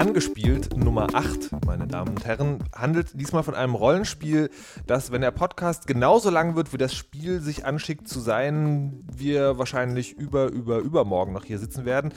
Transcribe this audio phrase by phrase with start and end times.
[0.00, 4.48] Angespielt Nummer 8, meine Damen und Herren, handelt diesmal von einem Rollenspiel,
[4.86, 9.58] das, wenn der Podcast genauso lang wird, wie das Spiel sich anschickt zu sein, wir
[9.58, 12.14] wahrscheinlich über, über, übermorgen noch hier sitzen werden.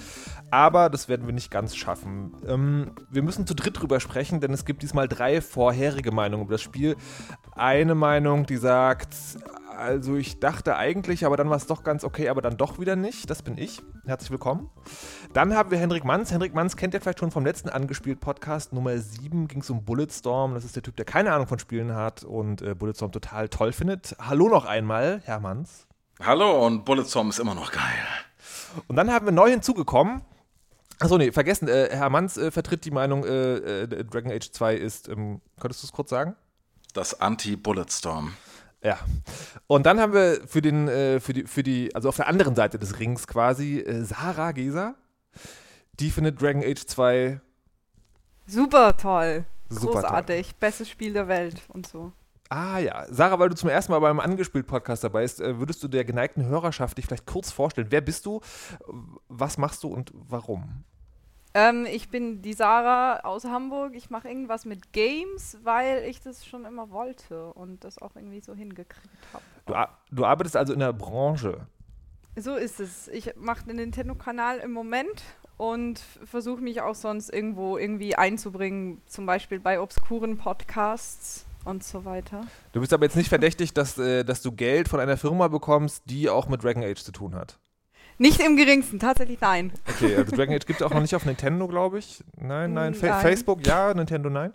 [0.50, 2.32] Aber das werden wir nicht ganz schaffen.
[2.48, 6.54] Ähm, wir müssen zu dritt drüber sprechen, denn es gibt diesmal drei vorherige Meinungen über
[6.54, 6.96] das Spiel.
[7.54, 9.14] Eine Meinung, die sagt,
[9.84, 12.96] also ich dachte eigentlich, aber dann war es doch ganz okay, aber dann doch wieder
[12.96, 13.30] nicht.
[13.30, 13.82] Das bin ich.
[14.06, 14.70] Herzlich willkommen.
[15.34, 16.32] Dann haben wir Hendrik Manns.
[16.32, 18.72] Hendrik Manns kennt ihr vielleicht schon vom letzten angespielt Podcast.
[18.72, 20.54] Nummer 7 ging es um Bulletstorm.
[20.54, 23.74] Das ist der Typ, der keine Ahnung von Spielen hat und äh, Bulletstorm total toll
[23.74, 24.16] findet.
[24.20, 25.86] Hallo noch einmal, Herr Manns.
[26.22, 28.08] Hallo und Bulletstorm ist immer noch geil.
[28.88, 30.22] Und dann haben wir neu hinzugekommen.
[31.00, 31.68] Achso, nee, vergessen.
[31.68, 35.84] Äh, Herr Manns äh, vertritt die Meinung, äh, äh, Dragon Age 2 ist, ähm, könntest
[35.84, 36.38] du es kurz sagen?
[36.94, 38.34] Das Anti-Bulletstorm.
[38.84, 39.00] Ja.
[39.68, 42.56] Und dann haben wir für den, äh, für die, für die, also auf der anderen
[42.56, 44.96] Seite des Rings quasi äh, Sarah Geser.
[46.00, 47.40] Die findet Dragon Age 2
[48.48, 49.46] super toll.
[49.70, 50.48] Super Großartig.
[50.48, 50.56] Toll.
[50.60, 52.12] Bestes Spiel der Welt und so.
[52.50, 53.06] Ah ja.
[53.10, 56.46] Sarah, weil du zum ersten Mal beim Angespielt-Podcast dabei bist, äh, würdest du der geneigten
[56.46, 57.88] Hörerschaft dich vielleicht kurz vorstellen?
[57.90, 58.42] Wer bist du?
[59.28, 60.84] Was machst du und warum?
[61.56, 63.94] Ähm, ich bin die Sarah aus Hamburg.
[63.96, 68.42] Ich mache irgendwas mit Games, weil ich das schon immer wollte und das auch irgendwie
[68.42, 69.44] so hingekriegt habe.
[69.66, 71.68] Du, du, arbeitest also in der Branche.
[72.36, 73.08] So ist es.
[73.08, 75.24] Ich mache den Nintendo-Kanal im Moment
[75.58, 82.04] und versuche mich auch sonst irgendwo irgendwie einzubringen, zum Beispiel bei obskuren Podcasts und so
[82.04, 82.42] weiter.
[82.72, 86.04] Du bist aber jetzt nicht verdächtig, dass, äh, dass du Geld von einer Firma bekommst,
[86.08, 87.60] die auch mit Dragon Age zu tun hat.
[88.18, 89.74] Nicht im geringsten, tatsächlich nein.
[89.90, 92.24] Okay, also Dragon Age gibt es auch noch nicht auf Nintendo, glaube ich.
[92.38, 93.22] Nein, nein, Fa nein.
[93.22, 94.54] Facebook ja, Nintendo nein.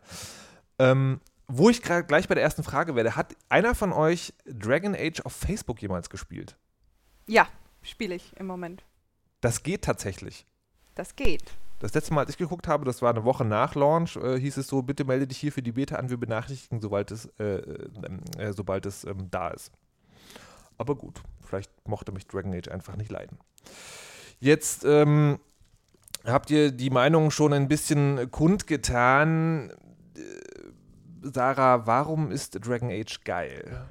[0.78, 5.22] Ähm, wo ich gleich bei der ersten Frage werde, hat einer von euch Dragon Age
[5.24, 6.56] auf Facebook jemals gespielt?
[7.26, 7.48] Ja,
[7.82, 8.84] spiele ich im Moment.
[9.40, 10.46] Das geht tatsächlich.
[10.94, 11.44] Das geht.
[11.78, 14.56] Das letzte Mal, als ich geguckt habe, das war eine Woche nach Launch, äh, hieß
[14.56, 17.44] es so, bitte melde dich hier für die Beta an, wir benachrichtigen, sobald es, äh,
[17.44, 17.88] äh,
[18.38, 19.72] äh sobald es ähm, da ist.
[20.78, 23.38] Aber gut, vielleicht mochte mich Dragon Age einfach nicht leiden.
[24.38, 25.40] Jetzt ähm,
[26.24, 29.70] habt ihr die Meinung schon ein bisschen kundgetan.
[30.16, 30.20] Äh,
[31.22, 33.86] Sarah, warum ist Dragon Age geil?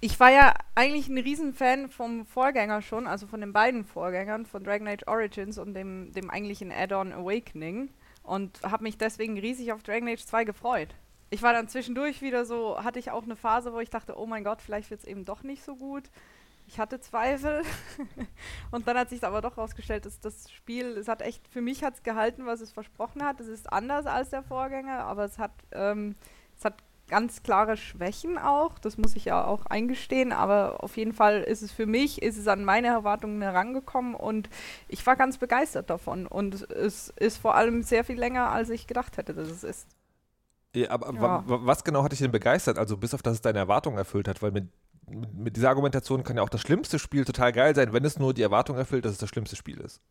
[0.00, 4.64] Ich war ja eigentlich ein Riesenfan vom Vorgänger schon, also von den beiden Vorgängern, von
[4.64, 7.90] Dragon Age Origins und dem, dem eigentlichen Add-on Awakening
[8.22, 10.94] und habe mich deswegen riesig auf Dragon Age 2 gefreut
[11.30, 14.26] ich war dann zwischendurch wieder so, hatte ich auch eine Phase, wo ich dachte, oh
[14.26, 16.04] mein Gott, vielleicht wird es eben doch nicht so gut.
[16.68, 17.62] Ich hatte Zweifel.
[18.70, 21.84] und dann hat sich aber doch herausgestellt, dass das Spiel, es hat echt, für mich
[21.84, 23.40] hat es gehalten, was es versprochen hat.
[23.40, 26.16] Es ist anders als der Vorgänger, aber es hat, ähm,
[26.58, 28.78] es hat ganz klare Schwächen auch.
[28.78, 32.36] Das muss ich ja auch eingestehen, aber auf jeden Fall ist es für mich, ist
[32.36, 34.48] es an meine Erwartungen herangekommen und
[34.88, 36.26] ich war ganz begeistert davon.
[36.26, 39.86] Und es ist vor allem sehr viel länger, als ich gedacht hätte, dass es ist.
[40.76, 41.44] Ja, aber ja.
[41.46, 42.78] was genau hat dich denn begeistert?
[42.78, 44.66] Also bis auf, dass es deine Erwartungen erfüllt hat, weil mit,
[45.08, 48.18] mit, mit, dieser Argumentation kann ja auch das schlimmste Spiel total geil sein, wenn es
[48.18, 50.02] nur die Erwartung erfüllt, dass es das schlimmste Spiel ist.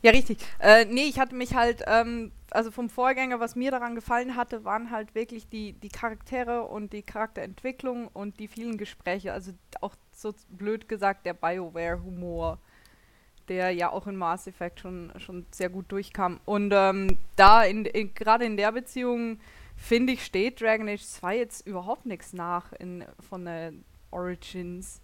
[0.00, 0.38] Ja, richtig.
[0.58, 4.64] Äh, nee, ich hatte mich halt, ähm, also vom Vorgänger, was mir daran gefallen hatte,
[4.64, 9.34] waren halt wirklich die, die Charaktere und die Charakterentwicklung und die vielen Gespräche.
[9.34, 9.52] Also
[9.82, 12.58] auch so blöd gesagt, der BioWare-Humor,
[13.48, 16.40] der ja auch in Mass Effect schon, schon sehr gut durchkam.
[16.46, 19.38] Und ähm, da, in, in, gerade in der Beziehung,
[19.76, 23.72] finde ich, steht Dragon Age 2 jetzt überhaupt nichts nach in, von der
[24.10, 25.00] Origins.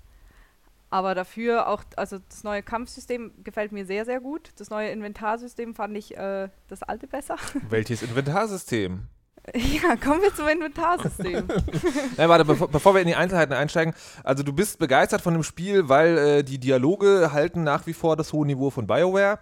[0.90, 4.50] Aber dafür auch, also das neue Kampfsystem gefällt mir sehr, sehr gut.
[4.56, 7.36] Das neue Inventarsystem fand ich äh, das alte besser.
[7.68, 9.06] Welches Inventarsystem?
[9.54, 11.48] Ja, kommen wir zum Inventarsystem.
[12.16, 13.94] Nein, warte, bevor, bevor, wir in die Einzelheiten einsteigen.
[14.22, 18.16] Also du bist begeistert von dem Spiel, weil äh, die Dialoge halten nach wie vor
[18.16, 19.38] das hohe Niveau von BioWare.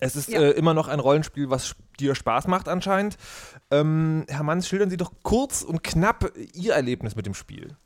[0.00, 0.40] Es ist ja.
[0.40, 3.16] äh, immer noch ein Rollenspiel, was dir Spaß macht anscheinend.
[3.70, 7.76] Ähm, Herr Manns, schildern Sie doch kurz und knapp Ihr Erlebnis mit dem Spiel.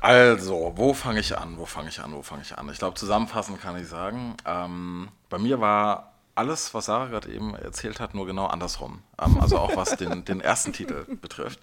[0.00, 1.58] Also, wo fange ich an?
[1.58, 2.12] Wo fange ich an?
[2.12, 2.68] Wo fange ich an?
[2.70, 7.54] Ich glaube, zusammenfassend kann ich sagen, ähm, bei mir war alles, was Sarah gerade eben
[7.54, 9.02] erzählt hat, nur genau andersrum.
[9.20, 11.60] Ähm, also auch was den, den ersten Titel betrifft.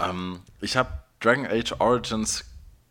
[0.00, 0.90] Ähm, ich habe
[1.20, 2.44] Dragon Age Origins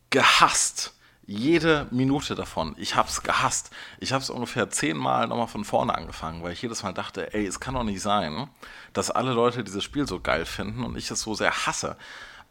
[0.09, 0.94] gehasst
[1.30, 2.76] jede Minute davon.
[2.80, 3.70] Ich hab's gehasst.
[4.00, 7.60] Ich hab's ungefähr zehnmal nochmal von vorne angefangen, weil ich jedes Mal dachte, ey, es
[7.60, 8.48] kann doch nicht sein,
[8.94, 11.98] dass alle Leute dieses Spiel so geil finden und ich es so sehr hasse.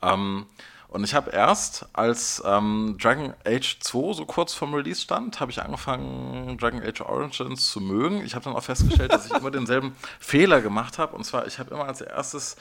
[0.01, 0.47] Ähm,
[0.89, 5.51] und ich habe erst, als ähm, Dragon Age 2 so kurz vorm Release stand, habe
[5.51, 8.25] ich angefangen, Dragon Age Origins zu mögen.
[8.25, 11.15] Ich habe dann auch festgestellt, dass ich immer denselben Fehler gemacht habe.
[11.15, 12.57] Und zwar, ich habe immer als erstes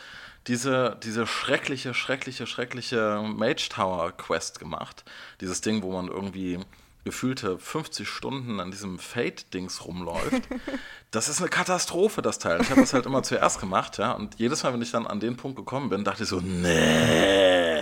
[0.48, 5.06] diese, diese schreckliche, schreckliche, schreckliche Mage Tower Quest gemacht.
[5.40, 6.60] Dieses Ding, wo man irgendwie
[7.06, 10.44] gefühlte 50 Stunden an diesem Fate-Dings rumläuft,
[11.12, 12.60] das ist eine Katastrophe, das Teil.
[12.62, 14.12] Ich habe das halt immer zuerst gemacht, ja.
[14.12, 17.77] Und jedes Mal, wenn ich dann an den Punkt gekommen bin, dachte ich so, nee,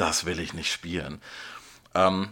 [0.00, 1.20] das will ich nicht spielen.
[1.94, 2.30] Ähm,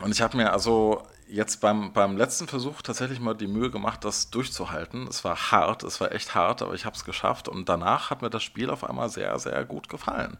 [0.00, 4.04] und ich habe mir also jetzt beim, beim letzten Versuch tatsächlich mal die Mühe gemacht,
[4.04, 5.06] das durchzuhalten.
[5.06, 8.22] Es war hart, es war echt hart, aber ich habe es geschafft und danach hat
[8.22, 10.36] mir das Spiel auf einmal sehr, sehr gut gefallen.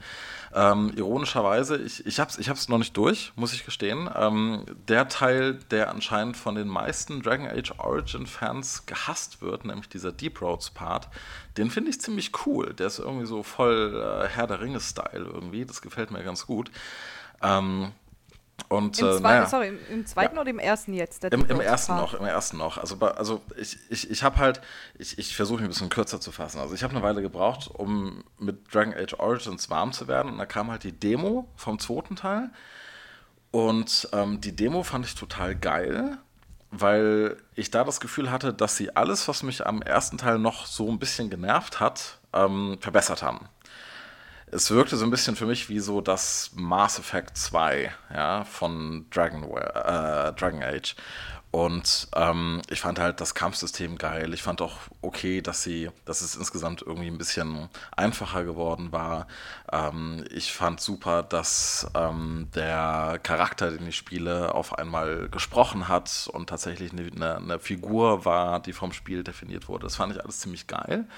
[0.54, 4.10] Ähm, ironischerweise, ich, ich habe es ich noch nicht durch, muss ich gestehen.
[4.14, 9.88] Ähm, der Teil, der anscheinend von den meisten Dragon Age Origin Fans gehasst wird, nämlich
[9.88, 11.08] dieser Deep Roads Part,
[11.56, 12.75] den finde ich ziemlich cool.
[12.75, 15.64] Der ist irgendwie so voll äh, Herr der Ringe-Style irgendwie.
[15.64, 16.70] Das gefällt mir ganz gut.
[17.42, 17.92] Ähm,
[18.69, 19.47] und, Im, äh, naja.
[19.47, 21.25] sorry, im, im zweiten oder im ersten jetzt?
[21.25, 22.79] Im, im ersten noch, im ersten noch.
[22.79, 24.61] Also, also ich, ich, ich habe halt,
[24.99, 26.61] ich, ich versuche mich ein bisschen kürzer zu fassen.
[26.61, 30.33] Also ich habe eine Weile gebraucht, um mit Dragon Age Origins warm zu werden.
[30.33, 32.51] Und da kam halt die Demo vom zweiten Teil.
[33.51, 36.19] Und ähm, die Demo fand ich total geil,
[36.71, 40.67] weil ich da das Gefühl hatte, dass sie alles, was mich am ersten Teil noch
[40.67, 43.49] so ein bisschen genervt hat, ähm, verbessert haben
[44.52, 49.06] es wirkte so ein bisschen für mich wie so das Mass Effect 2 ja, von
[49.11, 50.97] Dragon, äh, Dragon Age.
[51.52, 54.32] Und ähm, ich fand halt das Kampfsystem geil.
[54.35, 59.26] Ich fand auch okay, dass sie, dass es insgesamt irgendwie ein bisschen einfacher geworden war.
[59.73, 66.31] Ähm, ich fand super, dass ähm, der Charakter, den ich spiele, auf einmal gesprochen hat
[66.32, 69.87] und tatsächlich eine, eine, eine Figur war, die vom Spiel definiert wurde.
[69.87, 71.08] Das fand ich alles ziemlich geil,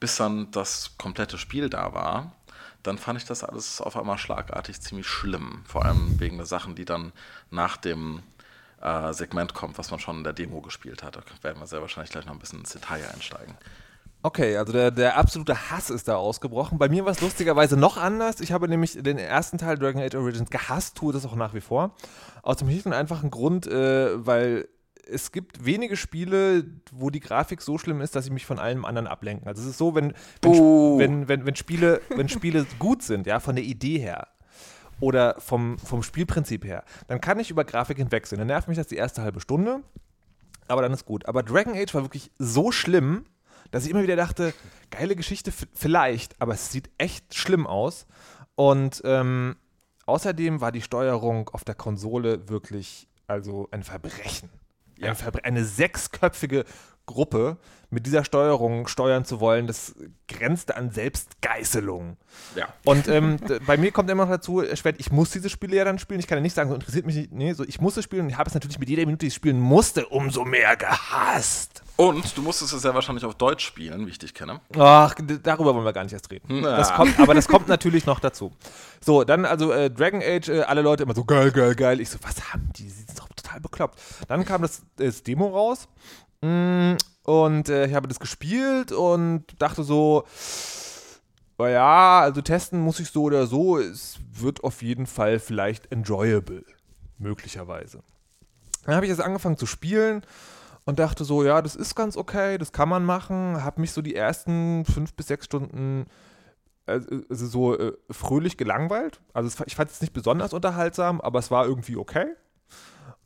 [0.00, 2.32] bis dann das komplette Spiel da war
[2.86, 5.62] dann fand ich das alles auf einmal schlagartig ziemlich schlimm.
[5.66, 7.12] Vor allem wegen der Sachen, die dann
[7.50, 8.22] nach dem
[8.80, 11.16] äh, Segment kommt, was man schon in der Demo gespielt hat.
[11.16, 13.54] Da werden wir sehr wahrscheinlich gleich noch ein bisschen ins Detail einsteigen.
[14.22, 16.78] Okay, also der, der absolute Hass ist da ausgebrochen.
[16.78, 18.40] Bei mir war es lustigerweise noch anders.
[18.40, 21.60] Ich habe nämlich den ersten Teil Dragon Age Origins gehasst, tue das auch nach wie
[21.60, 21.94] vor.
[22.42, 24.68] Aus dem schlichten einfachen Grund, äh, weil
[25.08, 28.84] es gibt wenige Spiele, wo die Grafik so schlimm ist, dass sie mich von allem
[28.84, 29.46] anderen ablenken.
[29.46, 30.98] Also es ist so, wenn, wenn, Buh.
[30.98, 34.28] wenn, wenn, wenn, Spiele, wenn Spiele gut sind, ja, von der Idee her
[35.00, 38.38] oder vom, vom Spielprinzip her, dann kann ich über Grafik hinwegsehen.
[38.38, 39.82] Dann nervt mich das die erste halbe Stunde,
[40.68, 41.26] aber dann ist gut.
[41.26, 43.26] Aber Dragon Age war wirklich so schlimm,
[43.70, 44.54] dass ich immer wieder dachte,
[44.90, 48.06] geile Geschichte vielleicht, aber es sieht echt schlimm aus.
[48.54, 49.56] Und ähm,
[50.06, 54.48] außerdem war die Steuerung auf der Konsole wirklich also ein Verbrechen.
[54.98, 55.10] Ja.
[55.10, 56.64] Ein Verbre eine sechsköpfige
[57.06, 57.56] Gruppe
[57.88, 59.94] mit dieser Steuerung steuern zu wollen, das
[60.26, 62.16] grenzte an Selbstgeißelung.
[62.56, 62.68] Ja.
[62.84, 66.18] Und ähm, bei mir kommt immer noch dazu, ich muss diese Spiele ja dann spielen.
[66.18, 67.32] Ich kann ja nicht sagen, so interessiert mich nicht.
[67.32, 69.28] Nee, so ich muss es spielen und ich habe es natürlich mit jeder Minute, die
[69.28, 71.82] ich spielen musste, umso mehr gehasst.
[71.96, 74.60] Und du musstest es sehr wahrscheinlich auf Deutsch spielen, wie ich dich kenne.
[74.76, 76.60] Ach, darüber wollen wir gar nicht erst reden.
[76.60, 76.76] Na.
[76.76, 78.52] Das kommt, aber das kommt natürlich noch dazu.
[79.00, 82.00] So, dann also äh, Dragon Age, äh, alle Leute immer so geil, geil, geil.
[82.00, 82.82] Ich so, was haben die?
[82.82, 83.98] Die sind doch total bekloppt.
[84.28, 85.88] Dann kam das, das Demo raus
[86.42, 86.94] mm,
[87.24, 90.24] und äh, ich habe das gespielt und dachte so,
[91.58, 93.78] naja, also testen muss ich so oder so.
[93.78, 96.64] Es wird auf jeden Fall vielleicht enjoyable,
[97.18, 98.02] möglicherweise.
[98.84, 100.22] Dann habe ich jetzt angefangen zu spielen
[100.84, 103.64] und dachte so, ja, das ist ganz okay, das kann man machen.
[103.64, 106.06] Habe mich so die ersten fünf bis sechs Stunden
[106.86, 109.20] äh, also so äh, fröhlich gelangweilt.
[109.32, 112.26] Also es, ich fand es nicht besonders unterhaltsam, aber es war irgendwie okay.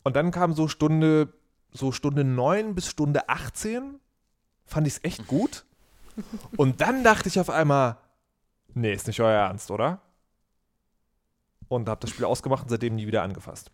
[0.02, 1.32] Und dann kam so Stunde,
[1.72, 4.00] so Stunde 9 bis Stunde 18,
[4.64, 5.64] fand ich es echt gut.
[6.56, 7.96] Und dann dachte ich auf einmal,
[8.74, 10.00] nee, ist nicht euer Ernst, oder?
[11.68, 13.70] Und habe das Spiel ausgemacht und seitdem nie wieder angefasst.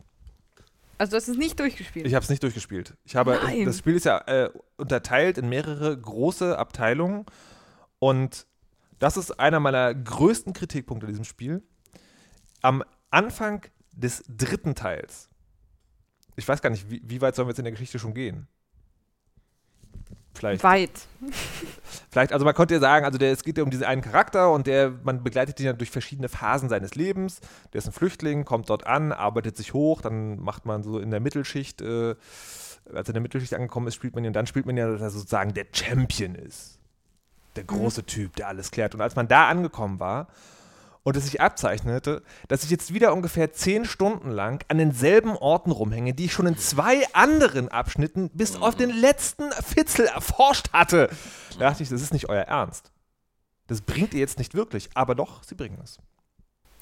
[0.98, 2.06] Also du hast es nicht durchgespielt.
[2.06, 2.94] Ich habe es nicht durchgespielt.
[3.04, 3.64] Ich habe, Nein.
[3.66, 7.26] das Spiel ist ja äh, unterteilt in mehrere große Abteilungen
[7.98, 8.46] und
[8.98, 11.62] das ist einer meiner größten Kritikpunkte an diesem Spiel.
[12.62, 15.28] Am Anfang des dritten Teils,
[16.36, 18.46] ich weiß gar nicht, wie, wie weit sollen wir jetzt in der Geschichte schon gehen?
[20.34, 20.90] Vielleicht, Weit.
[22.10, 24.52] vielleicht, also man könnte ja sagen, also der, es geht ja um diesen einen Charakter
[24.52, 27.40] und der, man begleitet ihn ja durch verschiedene Phasen seines Lebens.
[27.72, 31.10] Der ist ein Flüchtling, kommt dort an, arbeitet sich hoch, dann macht man so in
[31.10, 32.16] der Mittelschicht, äh,
[32.92, 35.00] als er in der Mittelschicht angekommen ist, spielt man ihn, dann spielt man ja, dass
[35.00, 36.78] er sozusagen der Champion ist.
[37.56, 38.94] Der große Typ, der alles klärt.
[38.94, 40.28] Und als man da angekommen war
[41.06, 45.70] und es sich abzeichnete, dass ich jetzt wieder ungefähr zehn Stunden lang an denselben Orten
[45.70, 51.08] rumhänge, die ich schon in zwei anderen Abschnitten bis auf den letzten Fitzel erforscht hatte.
[51.52, 52.90] Da dachte ich, das ist nicht euer Ernst.
[53.68, 56.00] Das bringt ihr jetzt nicht wirklich, aber doch, sie bringen es.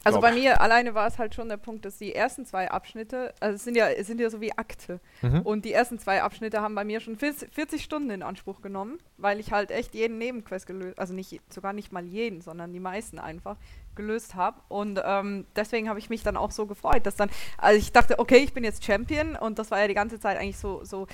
[0.04, 3.34] Also bei mir alleine war es halt schon der Punkt, dass die ersten zwei Abschnitte,
[3.40, 5.00] also es sind ja, es sind ja so wie Akte.
[5.22, 5.40] Mhm.
[5.42, 8.98] Und die ersten zwei Abschnitte haben bei mir schon 40 40 Stunden in Anspruch genommen,
[9.16, 12.80] weil ich halt echt jeden Nebenquest gelöst, also nicht sogar nicht mal jeden, sondern die
[12.80, 13.56] meisten einfach
[13.94, 14.60] gelöst habe.
[14.68, 18.18] Und ähm, deswegen habe ich mich dann auch so gefreut, dass dann, also ich dachte,
[18.18, 21.06] okay, ich bin jetzt Champion und das war ja die ganze Zeit eigentlich so, so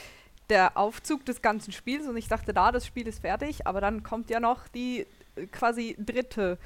[0.48, 4.02] der Aufzug des ganzen Spiels und ich dachte, da, das Spiel ist fertig, aber dann
[4.02, 5.06] kommt ja noch die
[5.36, 6.58] äh, quasi dritte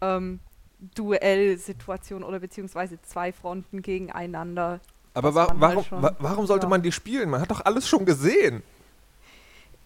[0.00, 0.40] ähm,
[0.78, 4.80] Duellsituation oder beziehungsweise zwei Fronten gegeneinander.
[5.14, 6.70] Aber wa man halt warum, schon- wa warum sollte ja.
[6.70, 7.30] man die spielen?
[7.30, 8.62] Man hat doch alles schon gesehen.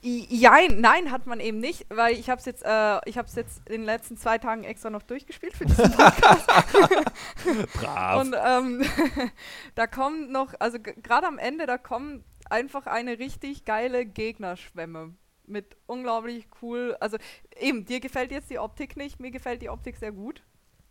[0.04, 3.36] Jein, nein, hat man eben nicht, weil ich habe es jetzt, äh, ich habe es
[3.36, 6.44] jetzt in den letzten zwei Tagen extra noch durchgespielt für diesen Podcast.
[7.74, 8.20] Brav.
[8.20, 8.82] Und ähm,
[9.76, 15.14] da kommen noch, also gerade am Ende, da kommen einfach eine richtig geile Gegnerschwemme
[15.46, 16.96] mit unglaublich cool.
[16.98, 17.16] Also
[17.60, 20.42] eben, dir gefällt jetzt die Optik nicht, mir gefällt die Optik sehr gut.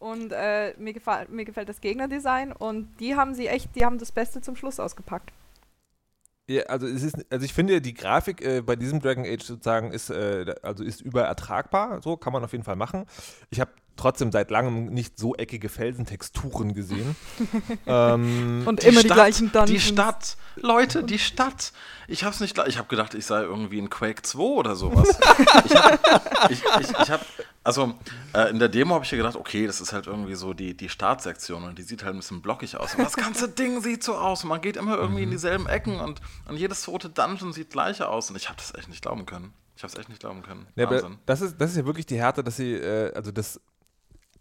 [0.02, 4.00] Und äh, mir, gefall, mir gefällt das Gegnerdesign und die haben sie echt, die haben
[4.00, 5.32] das Beste zum Schluss ausgepackt.
[6.48, 9.92] Ja, also es ist, also ich finde die Grafik äh, bei diesem Dragon Age sozusagen
[9.92, 13.06] ist, äh, also ist überertragbar, so kann man auf jeden Fall machen.
[13.52, 17.16] Ich habe trotzdem seit langem nicht so eckige Felsentexturen gesehen.
[17.86, 19.84] ähm, Und Die immer die Stadt, gleichen Die Dungeons.
[19.84, 21.74] Stadt, Leute, die Stadt.
[22.08, 25.20] Ich hab's nicht, gla- ich habe gedacht, ich sei irgendwie in Quake 2 oder sowas.
[25.66, 27.24] ich hab, ich, ich, ich hab,
[27.64, 27.94] also
[28.34, 30.76] äh, in der Demo habe ich ja gedacht, okay, das ist halt irgendwie so die,
[30.76, 32.94] die Startsektion und die sieht halt ein bisschen blockig aus.
[32.96, 36.00] Aber das ganze Ding sieht so aus und man geht immer irgendwie in dieselben Ecken
[36.00, 39.26] und, und jedes zweite Dungeon sieht gleich aus und ich habe das echt nicht glauben
[39.26, 39.54] können.
[39.76, 40.68] Ich habe es echt nicht glauben können.
[40.76, 41.18] Ja, Wahnsinn.
[41.26, 43.60] das ist, das ist ja wirklich die Härte, dass sie, äh, also das,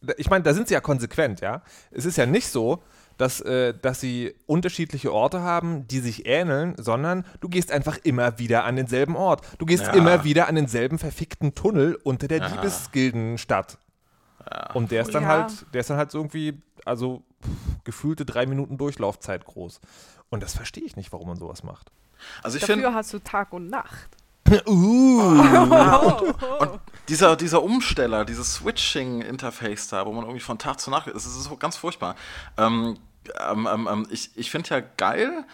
[0.01, 1.63] da- ich meine, da sind sie ja konsequent, ja.
[1.91, 2.83] Es ist ja nicht so,
[3.21, 8.39] dass, äh, dass sie unterschiedliche Orte haben, die sich ähneln, sondern du gehst einfach immer
[8.39, 9.43] wieder an denselben Ort.
[9.59, 9.93] Du gehst Ja.
[9.93, 12.49] immer wieder an denselben verfickten Tunnel unter der Ja.
[12.49, 13.77] Diebesgildenstadt.
[14.73, 15.29] Und der ist dann Ja.
[15.29, 19.81] halt, der ist dann halt so irgendwie, also pff, gefühlte drei Minuten Durchlaufzeit groß.
[20.31, 21.93] Und das verstehe ich nicht, warum man sowas macht.
[22.43, 24.09] Also ich Dafür finde, hast du Tag und Nacht.
[24.67, 25.43] Uh.
[26.59, 31.27] Und dieser, dieser Umsteller, dieses Switching-Interface da, wo man irgendwie von Tag zu Nacht, das
[31.27, 32.17] ist so ganz furchtbar.
[32.57, 32.99] Ähm,
[33.51, 35.45] ähm, ähm, ähm, ich ich finde ja geil,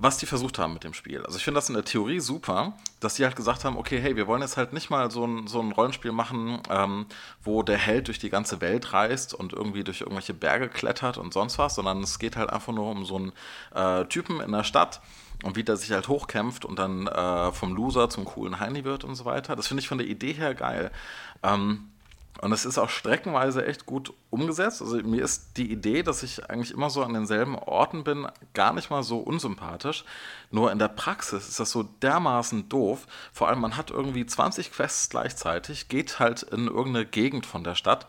[0.00, 1.22] was die versucht haben mit dem Spiel.
[1.26, 4.16] Also ich finde das in der Theorie super, dass die halt gesagt haben, okay, hey,
[4.16, 7.04] wir wollen jetzt halt nicht mal so ein, so ein Rollenspiel machen, ähm,
[7.42, 11.34] wo der Held durch die ganze Welt reist und irgendwie durch irgendwelche Berge klettert und
[11.34, 13.32] sonst was, sondern es geht halt einfach nur um so einen
[13.74, 15.02] äh, Typen in der Stadt
[15.42, 19.04] und wie der sich halt hochkämpft und dann äh, vom Loser zum coolen Heini wird
[19.04, 19.54] und so weiter.
[19.54, 20.90] Das finde ich von der Idee her geil.
[21.42, 21.90] Ähm,
[22.40, 24.80] und es ist auch streckenweise echt gut umgesetzt.
[24.80, 28.72] Also mir ist die Idee, dass ich eigentlich immer so an denselben Orten bin, gar
[28.72, 30.04] nicht mal so unsympathisch.
[30.50, 33.06] Nur in der Praxis ist das so dermaßen doof.
[33.32, 37.74] Vor allem, man hat irgendwie 20 Quests gleichzeitig, geht halt in irgendeine Gegend von der
[37.74, 38.06] Stadt,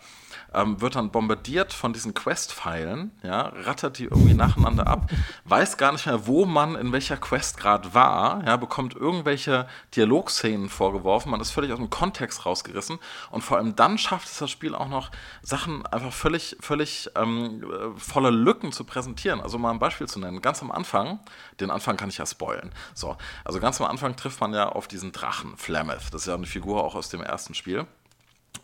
[0.53, 5.09] ähm, wird dann bombardiert von diesen Quest-Pfeilen, ja, rattert die irgendwie nacheinander ab,
[5.45, 10.69] weiß gar nicht mehr, wo man in welcher Quest gerade war, ja, bekommt irgendwelche Dialogszenen
[10.69, 14.49] vorgeworfen, man ist völlig aus dem Kontext rausgerissen und vor allem dann schafft es das
[14.51, 19.41] Spiel auch noch, Sachen einfach völlig, völlig ähm, äh, voller Lücken zu präsentieren.
[19.41, 20.41] Also mal ein Beispiel zu nennen.
[20.41, 21.19] Ganz am Anfang,
[21.59, 22.71] den Anfang kann ich ja spoilen.
[22.93, 26.13] So, also ganz am Anfang trifft man ja auf diesen Drachen, Flameth.
[26.13, 27.85] Das ist ja eine Figur auch aus dem ersten Spiel.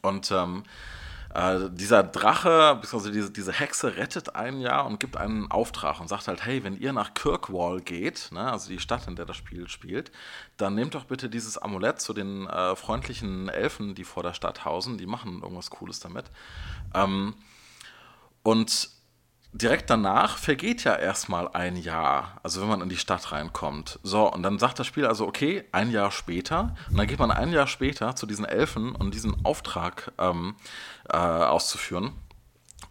[0.01, 0.63] Und ähm,
[1.33, 6.07] äh, dieser Drache, beziehungsweise diese, diese Hexe rettet einen ja und gibt einen Auftrag und
[6.07, 9.37] sagt halt, hey, wenn ihr nach Kirkwall geht, ne, also die Stadt, in der das
[9.37, 10.11] Spiel spielt,
[10.57, 14.65] dann nehmt doch bitte dieses Amulett zu den äh, freundlichen Elfen, die vor der Stadt
[14.65, 16.25] hausen, die machen irgendwas Cooles damit.
[16.93, 17.35] Ähm,
[18.43, 18.96] und
[19.61, 23.99] direkt danach vergeht ja erstmal ein Jahr, also wenn man in die Stadt reinkommt.
[24.03, 27.31] So, und dann sagt das Spiel also, okay, ein Jahr später, und dann geht man
[27.31, 30.55] ein Jahr später zu diesen Elfen, um diesen Auftrag ähm,
[31.09, 32.13] äh, auszuführen.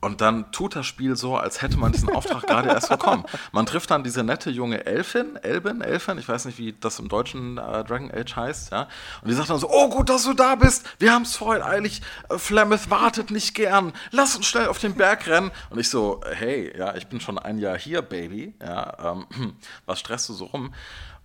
[0.07, 3.25] Und dann tut das Spiel so, als hätte man diesen Auftrag gerade erst bekommen.
[3.51, 7.09] Man trifft dann diese nette junge Elfin, Elbin, Elfin, ich weiß nicht, wie das im
[7.09, 8.83] deutschen äh, Dragon Age heißt, ja.
[9.23, 11.61] Und die sagt dann so, oh gut, dass du da bist, wir haben es vorhin
[11.61, 15.51] eilig, äh, Flameth wartet nicht gern, lass uns schnell auf den Berg rennen.
[15.71, 19.99] Und ich so, hey, ja, ich bin schon ein Jahr hier, Baby, ja, ähm, was
[19.99, 20.73] stresst du so rum?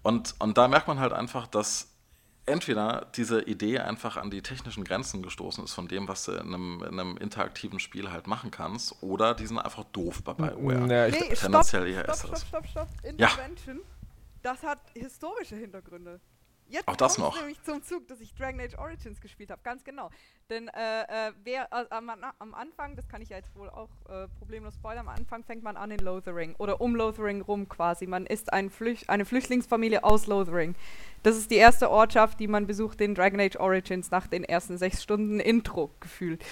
[0.01, 1.90] Und, und da merkt man halt einfach, dass
[2.45, 6.53] entweder diese Idee einfach an die technischen Grenzen gestoßen ist von dem, was du in
[6.53, 10.87] einem, in einem interaktiven Spiel halt machen kannst, oder die sind einfach doof bei BioWare.
[10.87, 12.87] Ja, ich, Nee, stopp, tendenziell eher stopp, stopp, stopp, stopp.
[13.17, 13.29] Ja.
[13.29, 13.81] Intervention.
[14.41, 16.19] Das hat historische Hintergründe.
[16.71, 17.35] Jetzt Auch das noch.
[17.37, 20.09] nämlich zum Zug, dass ich Dragon Age Origins gespielt habe, ganz genau.
[20.49, 23.89] Denn äh, äh, wer äh, am, am Anfang, das kann ich ja jetzt wohl auch
[24.09, 28.07] äh, problemlos spoilern, am Anfang fängt man an in Lothering oder um Lothering rum quasi.
[28.07, 30.75] Man ist ein Flüch eine Flüchtlingsfamilie aus Lothering.
[31.23, 34.77] Das ist die erste Ortschaft, die man besucht in Dragon Age Origins nach den ersten
[34.77, 36.43] sechs Stunden Intro gefühlt.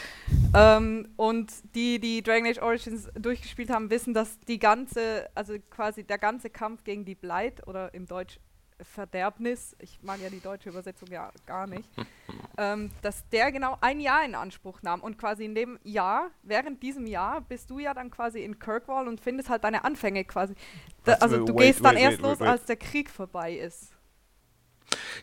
[0.53, 6.03] Ähm, und die, die Dragon Age Origins durchgespielt haben, wissen, dass die ganze, also quasi
[6.03, 8.39] der ganze Kampf gegen die Blight oder im Deutsch
[8.81, 11.89] Verderbnis, ich mag ja die deutsche Übersetzung ja gar nicht,
[12.57, 15.01] ähm, dass der genau ein Jahr in Anspruch nahm.
[15.01, 19.07] Und quasi in dem Jahr, während diesem Jahr, bist du ja dann quasi in Kirkwall
[19.07, 20.55] und findest halt deine Anfänge quasi.
[21.03, 22.49] Da, also du wait, gehst dann wait, erst wait, los, wait.
[22.49, 23.95] als der Krieg vorbei ist.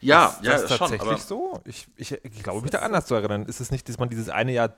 [0.00, 0.78] Ja, ist ja, das ist schon.
[0.78, 1.60] tatsächlich Aber so?
[1.64, 2.86] Ich, ich, ich glaube, mich da ist so.
[2.86, 3.46] anders zu erinnern.
[3.46, 4.74] Ist es nicht, dass man dieses eine Jahr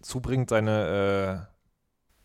[0.00, 1.48] zubringt, seine.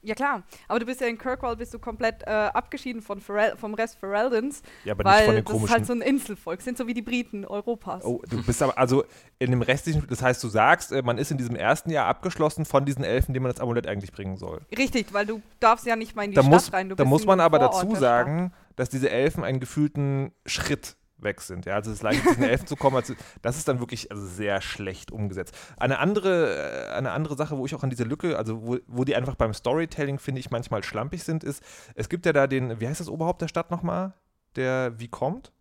[0.06, 3.56] Ja klar, aber du bist ja in Kirkwall, bist du komplett äh, abgeschieden von Ferel
[3.58, 5.74] vom Rest Ferelden's, ja, aber nicht von weil den das ist komischen.
[5.74, 8.04] halt so ein Inselvolk, sind so wie die Briten Europas.
[8.04, 9.06] Oh, du bist aber, also
[9.40, 12.66] in dem restlichen, das heißt, du sagst, äh, man ist in diesem ersten Jahr abgeschlossen
[12.66, 14.60] von diesen Elfen, denen man das Amulett eigentlich bringen soll.
[14.78, 16.90] Richtig, weil du darfst ja nicht mal in die Da Stadt muss, rein.
[16.90, 21.66] Da muss man aber dazu sagen, dass diese Elfen einen gefühlten Schritt weg sind.
[21.66, 22.96] Ja, also es ist leicht, zu diesen Elfen zu kommen.
[22.96, 25.56] Also das ist dann wirklich also sehr schlecht umgesetzt.
[25.78, 29.04] Eine andere, äh, eine andere Sache, wo ich auch an diese Lücke, also wo, wo
[29.04, 31.64] die einfach beim Storytelling, finde ich, manchmal schlampig sind, ist,
[31.96, 34.14] es gibt ja da den, wie heißt das Oberhaupt der Stadt nochmal?
[34.56, 35.52] Der wie kommt?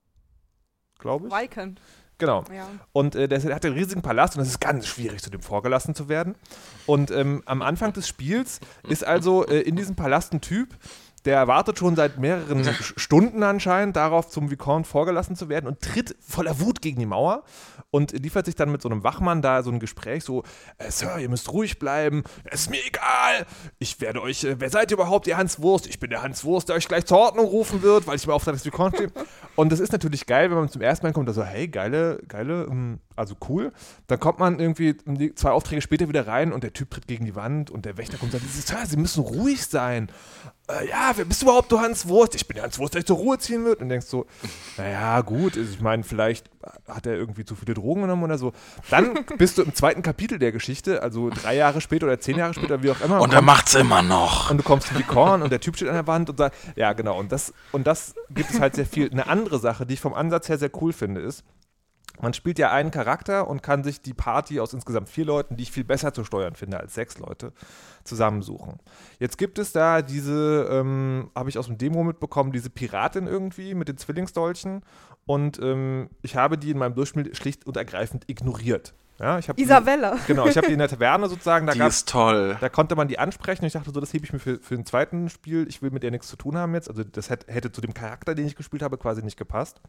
[0.99, 1.35] Glaube ich.
[1.35, 1.79] Viken,
[2.23, 2.45] Genau.
[2.55, 2.69] ja.
[2.93, 5.97] Und äh, der hat einen riesigen Palast und es ist ganz schwierig, zu dem vorgelassen
[5.97, 6.37] zu werden.
[6.87, 10.77] Und ähm, am Anfang des Spiels ist also äh, in diesem Palast ein Typ,
[11.25, 12.65] der wartet schon seit mehreren
[12.97, 17.43] Stunden anscheinend darauf, zum Vicomte vorgelassen zu werden und tritt voller Wut gegen die Mauer
[17.91, 20.45] und liefert sich dann mit so einem Wachmann da so ein Gespräch, so,
[20.79, 23.47] äh, Sir, ihr müsst ruhig bleiben, es ist mir egal,
[23.79, 25.87] ich werde euch, äh, wer seid ihr überhaupt, ihr Hans Wurst?
[25.87, 28.31] Ich bin der Hans Wurst, der euch gleich zur Ordnung rufen wird, weil ich im
[28.31, 29.13] Auftrag des Vicomte stehe.
[29.57, 32.21] Und das ist natürlich geil, wenn man zum ersten Mal kommt, da so, hey, geile,
[32.27, 33.73] geile, ähm, also cool.
[34.07, 34.97] Dann kommt man irgendwie
[35.35, 38.17] zwei Aufträge später wieder rein und der Typ tritt gegen die Wand und der Wächter
[38.17, 40.11] kommt und sagt, Sir, Sie müssen ruhig sein.
[40.69, 42.35] Äh, ja, wer bist du überhaupt, du Hans Wurst?
[42.37, 43.81] Ich bin der Hans Wurst, der euch zur Ruhe ziehen wird.
[43.81, 44.27] Und denkst so,
[44.77, 46.49] naja, gut, also ich meine, vielleicht
[46.87, 48.53] hat er irgendwie zu viele Drogen genommen oder so.
[48.89, 52.55] Dann bist du im zweiten Kapitel der Geschichte, also drei Jahre später oder zehn Jahre
[52.55, 53.21] später, wie auch immer.
[53.21, 54.51] und er macht's immer noch.
[54.51, 56.93] Und du kommst zu Korn und der Typ steht an der Wand und sagt, ja,
[56.93, 57.19] genau.
[57.19, 59.11] Und das, und das gibt es halt sehr viel.
[59.11, 61.45] Eine andere Sache, die ich vom Ansatz her sehr cool finde, ist,
[62.21, 65.63] man spielt ja einen Charakter und kann sich die Party aus insgesamt vier Leuten, die
[65.65, 67.53] ich viel besser zu steuern finde als sechs Leute,
[68.05, 68.79] zusammensuchen.
[69.19, 73.75] Jetzt gibt es da diese, ähm, habe ich aus dem Demo mitbekommen, diese Piratin irgendwie
[73.75, 74.83] mit den Zwillingsdolchen
[75.27, 78.95] und ähm, ich habe die in meinem Durchspiel schlicht und ergreifend ignoriert.
[79.21, 80.17] Ja, ich habe die- Isabella.
[80.27, 82.57] Genau, ich habe die in der Taverne sozusagen, da Die ist toll.
[82.61, 84.75] da konnte man die ansprechen und ich dachte so, das hebe ich mir für, für
[84.75, 85.67] ein zweiten Spiel.
[85.69, 86.89] Ich will mit der nichts zu tun haben jetzt.
[86.89, 89.81] Also das hätte, hätte zu dem Charakter, den ich gespielt habe, quasi nicht gepasst.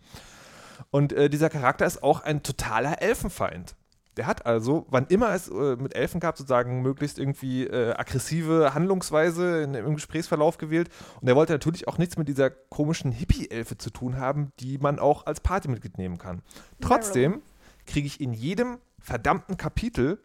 [0.91, 3.75] Und äh, dieser Charakter ist auch ein totaler Elfenfeind.
[4.17, 8.73] Der hat also, wann immer es äh, mit Elfen gab, sozusagen möglichst irgendwie äh, aggressive
[8.73, 10.89] Handlungsweise in, im Gesprächsverlauf gewählt.
[11.19, 14.99] Und er wollte natürlich auch nichts mit dieser komischen Hippie-Elfe zu tun haben, die man
[14.99, 16.43] auch als Partymitglied nehmen kann.
[16.79, 17.41] Trotzdem
[17.87, 20.19] kriege ich in jedem verdammten Kapitel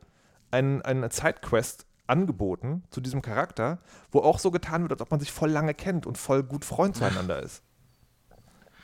[0.50, 3.78] ein, eine Zeitquest angeboten zu diesem Charakter,
[4.10, 6.64] wo auch so getan wird, als ob man sich voll lange kennt und voll gut
[6.64, 7.62] Freund zueinander ist.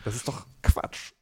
[0.04, 1.12] Das ist doch Quatsch.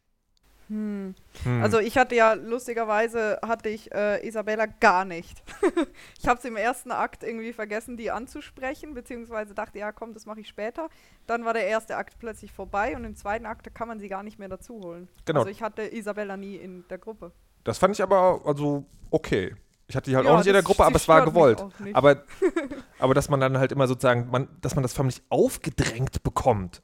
[0.73, 1.15] Hm.
[1.43, 1.63] Hm.
[1.63, 5.43] Also ich hatte ja, lustigerweise hatte ich äh, Isabella gar nicht.
[6.19, 10.25] ich habe es im ersten Akt irgendwie vergessen, die anzusprechen, beziehungsweise dachte, ja komm, das
[10.25, 10.89] mache ich später.
[11.27, 14.23] Dann war der erste Akt plötzlich vorbei und im zweiten Akt kann man sie gar
[14.23, 15.09] nicht mehr dazu holen.
[15.27, 15.41] Genau.
[15.41, 17.33] Also ich hatte Isabella nie in der Gruppe.
[17.65, 19.55] das fand ich aber also okay.
[19.89, 21.63] Ich hatte die halt Ja, auch nicht in der Gruppe, sie aber es war gewollt.
[21.93, 22.23] Aber,
[22.99, 26.83] aber dass man dann halt immer sozusagen, man, dass man das förmlich aufgedrängt bekommt.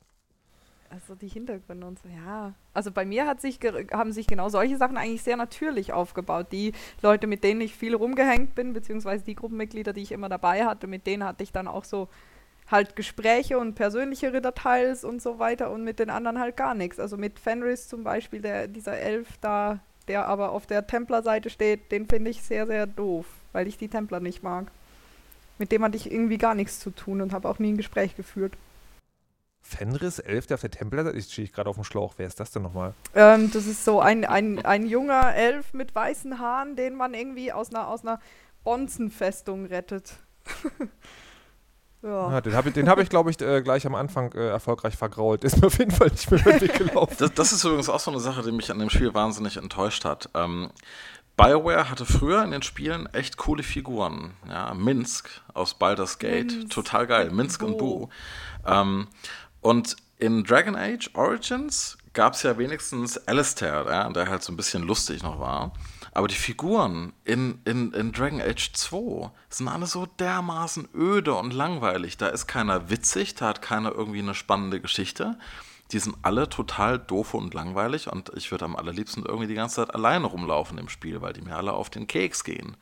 [0.91, 2.55] Also die Hintergründe und so, ja.
[2.73, 3.61] Also bei mir hat sich
[3.93, 6.47] haben sich genau solche Sachen eigentlich sehr natürlich aufgebaut.
[6.51, 6.73] Die
[7.03, 10.87] Leute, mit denen ich viel rumgehängt bin, beziehungsweise die Gruppenmitglieder, die ich immer dabei hatte,
[10.87, 12.09] mit denen hatte ich dann auch so
[12.71, 16.99] halt Gespräche und persönlichere Details und so weiter und mit den anderen halt gar nichts.
[17.01, 21.93] Also mit Fenris zum Beispiel, der, dieser Elf da, der aber auf der Templer-Seite steht,
[21.93, 24.67] den finde ich sehr, sehr doof, weil ich die Templer nicht mag.
[25.59, 28.17] Mit dem hatte ich irgendwie gar nichts zu tun und habe auch nie ein Gespräch
[28.17, 28.53] geführt.
[29.61, 32.15] Fenris, Elf, der auf der Templer, ich stehe gerade auf dem Schlauch.
[32.17, 32.95] Wer ist das denn nochmal?
[33.15, 37.53] Ähm, das ist so ein, ein, ein junger Elf mit weißen Haaren, den man irgendwie
[37.53, 38.19] aus einer, aus einer
[38.65, 40.15] Bonzenfestung rettet.
[42.03, 42.33] ja.
[42.33, 44.97] Ja, den habe ich, den hab ich glaube ich, äh, gleich am Anfang äh, erfolgreich
[44.97, 45.45] vergrault.
[45.45, 47.17] Ist mir auf jeden Fall nicht mehr über den Weg gelaufen.
[47.19, 50.05] Das, das ist übrigens auch so eine Sache, die mich an dem Spiel wahnsinnig enttäuscht
[50.05, 50.31] hat.
[50.35, 50.71] Ähm,
[51.37, 54.33] BioWare hatte früher in den Spielen echt coole Figuren.
[54.49, 57.31] Ja, Minsk aus Baldur's Gate, Minsk total geil.
[57.31, 57.99] Minsk und Bo.
[57.99, 58.09] Boo.
[58.67, 59.07] Ähm,
[59.61, 64.57] und in Dragon Age Origins gab es ja wenigstens Alistair, ja, der halt so ein
[64.57, 65.73] bisschen lustig noch war.
[66.13, 71.53] Aber die Figuren in, in, in Dragon Age 2 sind alle so dermaßen öde und
[71.53, 72.17] langweilig.
[72.17, 75.39] Da ist keiner witzig, da hat keiner irgendwie eine spannende Geschichte.
[75.93, 79.77] Die sind alle total doof und langweilig und ich würde am allerliebsten irgendwie die ganze
[79.77, 82.77] Zeit alleine rumlaufen im Spiel, weil die mir alle auf den Keks gehen.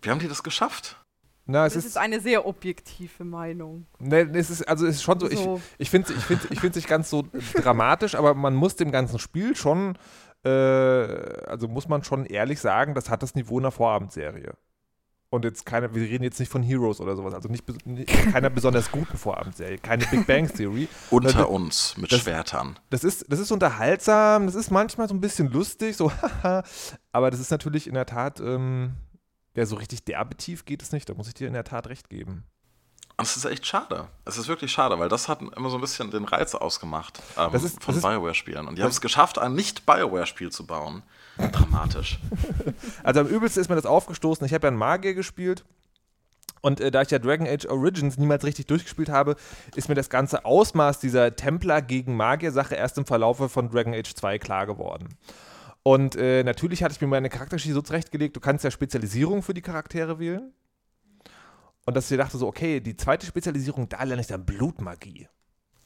[0.00, 0.96] Wie haben die das geschafft?
[1.44, 3.86] Na, es das ist, ist, eine sehr objektive Meinung.
[3.98, 5.60] Ne, es ist, also es ist schon so, so.
[5.78, 7.24] ich, ich finde es ich find, ich nicht ganz so
[7.54, 9.98] dramatisch, aber man muss dem ganzen Spiel schon,
[10.44, 14.54] äh, also muss man schon ehrlich sagen, das hat das Niveau einer Vorabendserie.
[15.30, 18.50] Und jetzt keine, wir reden jetzt nicht von Heroes oder sowas, also nicht, nicht keiner
[18.50, 20.88] besonders guten Vorabendserie, keine Big Bang Theory.
[21.10, 22.78] Unter das, uns mit das, Schwertern.
[22.90, 26.12] Das ist, das ist unterhaltsam, das ist manchmal so ein bisschen lustig, so
[27.12, 28.92] aber das ist natürlich in der Tat, ähm,
[29.54, 31.88] ja, so richtig derbe tief geht es nicht, da muss ich dir in der Tat
[31.88, 32.44] recht geben.
[33.16, 34.08] Und es ist echt schade.
[34.24, 37.54] Es ist wirklich schade, weil das hat immer so ein bisschen den Reiz ausgemacht ähm,
[37.54, 38.66] ist, von Bioware-Spielen.
[38.66, 41.02] Und die haben es geschafft, ein Nicht-Bioware-Spiel zu bauen.
[41.38, 42.18] Dramatisch.
[43.04, 44.46] Also am übelsten ist mir das aufgestoßen.
[44.46, 45.64] Ich habe ja einen Magier gespielt.
[46.62, 49.36] Und äh, da ich ja Dragon Age Origins niemals richtig durchgespielt habe,
[49.74, 54.14] ist mir das ganze Ausmaß dieser Templer gegen Magier-Sache erst im Verlaufe von Dragon Age
[54.14, 55.16] 2 klar geworden.
[55.82, 59.54] Und äh, natürlich hatte ich mir meine Charakterschiene so zurechtgelegt, du kannst ja Spezialisierung für
[59.54, 60.52] die Charaktere wählen.
[61.84, 65.28] Und dass ich dachte so, okay, die zweite Spezialisierung, da lerne ich dann Blutmagie.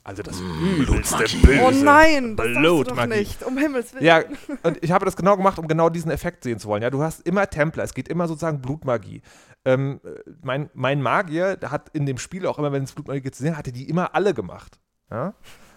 [0.05, 1.63] Also das mm, übelste Böse.
[1.65, 3.01] Oh nein, das Blutmagie.
[3.01, 4.05] doch nicht, um Himmels Willen.
[4.05, 4.23] Ja,
[4.63, 6.83] und ich habe das genau gemacht, um genau diesen Effekt sehen zu wollen.
[6.83, 9.23] Ja, du hast immer Templer, es geht immer sozusagen Blutmagie.
[9.65, 10.01] Ähm,
[10.43, 13.57] mein, mein Magier hat in dem Spiel auch immer, wenn es Blutmagie geht zu sehen,
[13.57, 14.79] hatte die immer alle gemacht.
[15.11, 15.35] Ja?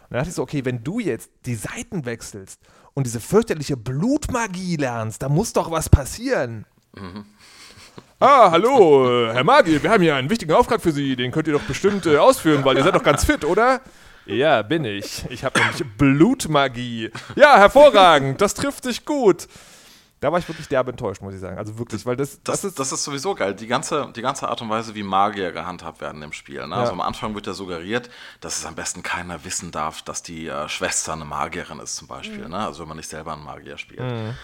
[0.10, 2.60] Und dann dachte ich so, okay, wenn du jetzt die Seiten wechselst
[2.96, 6.66] und diese fürchterliche Blutmagie lernst, da muss doch was passieren.
[6.96, 7.26] Mhm.
[8.20, 11.54] Ah, hallo, Herr Magier, wir haben hier einen wichtigen Auftrag für Sie, den könnt ihr
[11.54, 13.82] doch bestimmt äh, ausführen, weil ihr seid doch ganz fit, oder?
[14.26, 15.26] Ja, bin ich.
[15.30, 17.12] Ich habe nämlich Blutmagie.
[17.36, 19.48] Ja, hervorragend, das trifft sich gut.
[20.20, 21.58] Da war ich wirklich derbe enttäuscht, muss ich sagen.
[21.58, 22.42] Also wirklich, weil das.
[22.44, 23.54] Das, das, ist, das ist sowieso geil.
[23.56, 26.66] Die ganze, die ganze Art und Weise, wie Magier gehandhabt werden im Spiel.
[26.68, 26.76] Ne?
[26.76, 26.82] Ja.
[26.82, 28.10] Also am Anfang wird ja suggeriert,
[28.42, 32.08] dass es am besten keiner wissen darf, dass die äh, Schwester eine Magierin ist, zum
[32.08, 32.46] Beispiel.
[32.46, 32.52] Mhm.
[32.52, 32.58] Ne?
[32.58, 34.02] Also wenn man nicht selber einen Magier spielt.
[34.02, 34.36] Mhm.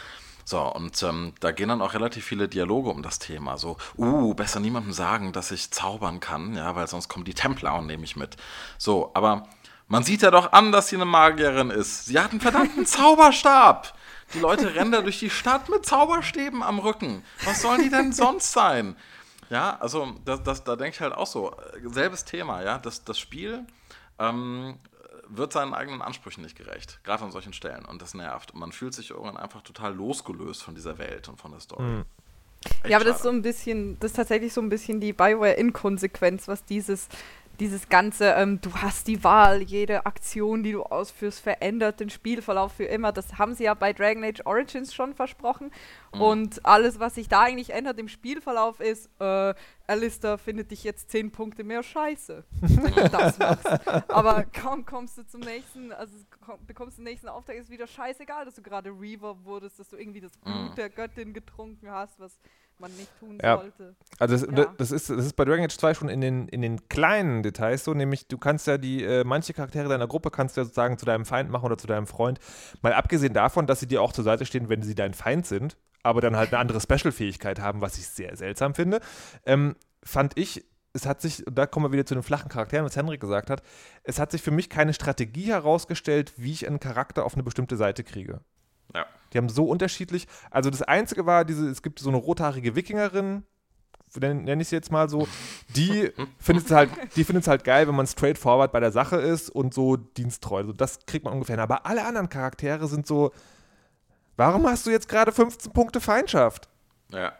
[0.48, 3.58] So, und ähm, da gehen dann auch relativ viele Dialoge um das Thema.
[3.58, 7.76] So, uh, besser niemandem sagen, dass ich zaubern kann, ja, weil sonst kommen die Templer
[7.76, 8.38] und nehme ich mit.
[8.78, 9.48] So, aber
[9.88, 12.06] man sieht ja doch an, dass sie eine Magierin ist.
[12.06, 13.96] Sie hat einen verdammten Zauberstab.
[14.36, 17.24] Die Leute rennen da durch die Stadt mit Zauberstäben am Rücken.
[17.46, 18.96] Was sollen die denn sonst sein?
[19.50, 21.56] Ja, also das, das, da denke ich halt auch so.
[21.86, 22.78] Selbes Thema, ja.
[22.78, 23.66] Das, das Spiel
[24.20, 24.78] ähm,
[25.30, 27.00] wird seinen eigenen Ansprüchen nicht gerecht.
[27.04, 27.86] Gerade an solchen Stellen.
[27.86, 28.52] Und das nervt.
[28.52, 31.84] Und man fühlt sich irgendwann einfach total losgelöst von dieser Welt und von der Story.
[31.84, 32.06] Mhm.
[32.88, 33.06] ja, aber schade.
[33.06, 37.08] das ist so ein bisschen, das ist tatsächlich so ein bisschen die Bioware-Inkonsequenz, was dieses
[37.60, 42.74] dieses ganze, ähm, du hast die Wahl, jede Aktion, die du ausführst, verändert den Spielverlauf
[42.74, 43.12] für immer.
[43.12, 45.72] Das haben sie ja bei Dragon Age Origins schon versprochen.
[46.14, 46.22] Mhm.
[46.22, 49.54] Und alles, was sich da eigentlich ändert im Spielverlauf, ist, äh,
[49.88, 53.68] Alistair findet dich jetzt 10 Punkte mehr scheiße, wenn du das machst.
[54.10, 56.16] Aber kaum kommst du zum nächsten, also
[56.66, 59.98] bekommst du den nächsten Auftrag, ist wieder scheißegal, dass du gerade Reaver wurdest, dass du
[59.98, 60.76] irgendwie das Blut mhm.
[60.76, 62.40] der Göttin getrunken hast, was
[62.80, 63.58] man nicht tun ja.
[63.58, 63.96] sollte.
[64.20, 64.74] Also das, ja.
[64.78, 67.84] das, ist, das ist bei Dragon Age 2 schon in den, in den kleinen Details
[67.84, 70.98] so, nämlich du kannst ja die, äh, manche Charaktere deiner Gruppe kannst du ja sozusagen
[70.98, 72.40] zu deinem Feind machen oder zu deinem Freund.
[72.82, 75.78] Mal abgesehen davon, dass sie dir auch zur Seite stehen, wenn sie dein Feind sind,
[76.04, 79.00] aber dann halt eine andere Special-Fähigkeit haben, was ich sehr seltsam finde,
[79.46, 82.86] ähm, fand ich, es hat sich, und da kommen wir wieder zu den flachen Charakteren,
[82.86, 83.62] was Henrik gesagt hat,
[84.04, 87.76] es hat sich für mich keine Strategie herausgestellt, wie ich einen Charakter auf eine bestimmte
[87.76, 88.40] Seite kriege.
[88.94, 89.06] Ja.
[89.36, 90.28] Die haben so unterschiedlich.
[90.50, 93.44] Also das Einzige war, diese, es gibt so eine rothaarige Wikingerin,
[94.18, 95.28] nenne ich sie jetzt mal so,
[95.76, 96.90] die findet es halt,
[97.48, 100.60] halt geil, wenn man straightforward bei der Sache ist und so diensttreu.
[100.60, 101.60] Also das kriegt man ungefähr.
[101.60, 103.34] Aber alle anderen Charaktere sind so,
[104.38, 106.70] warum hast du jetzt gerade 15 Punkte Feindschaft?
[107.10, 107.34] Ja.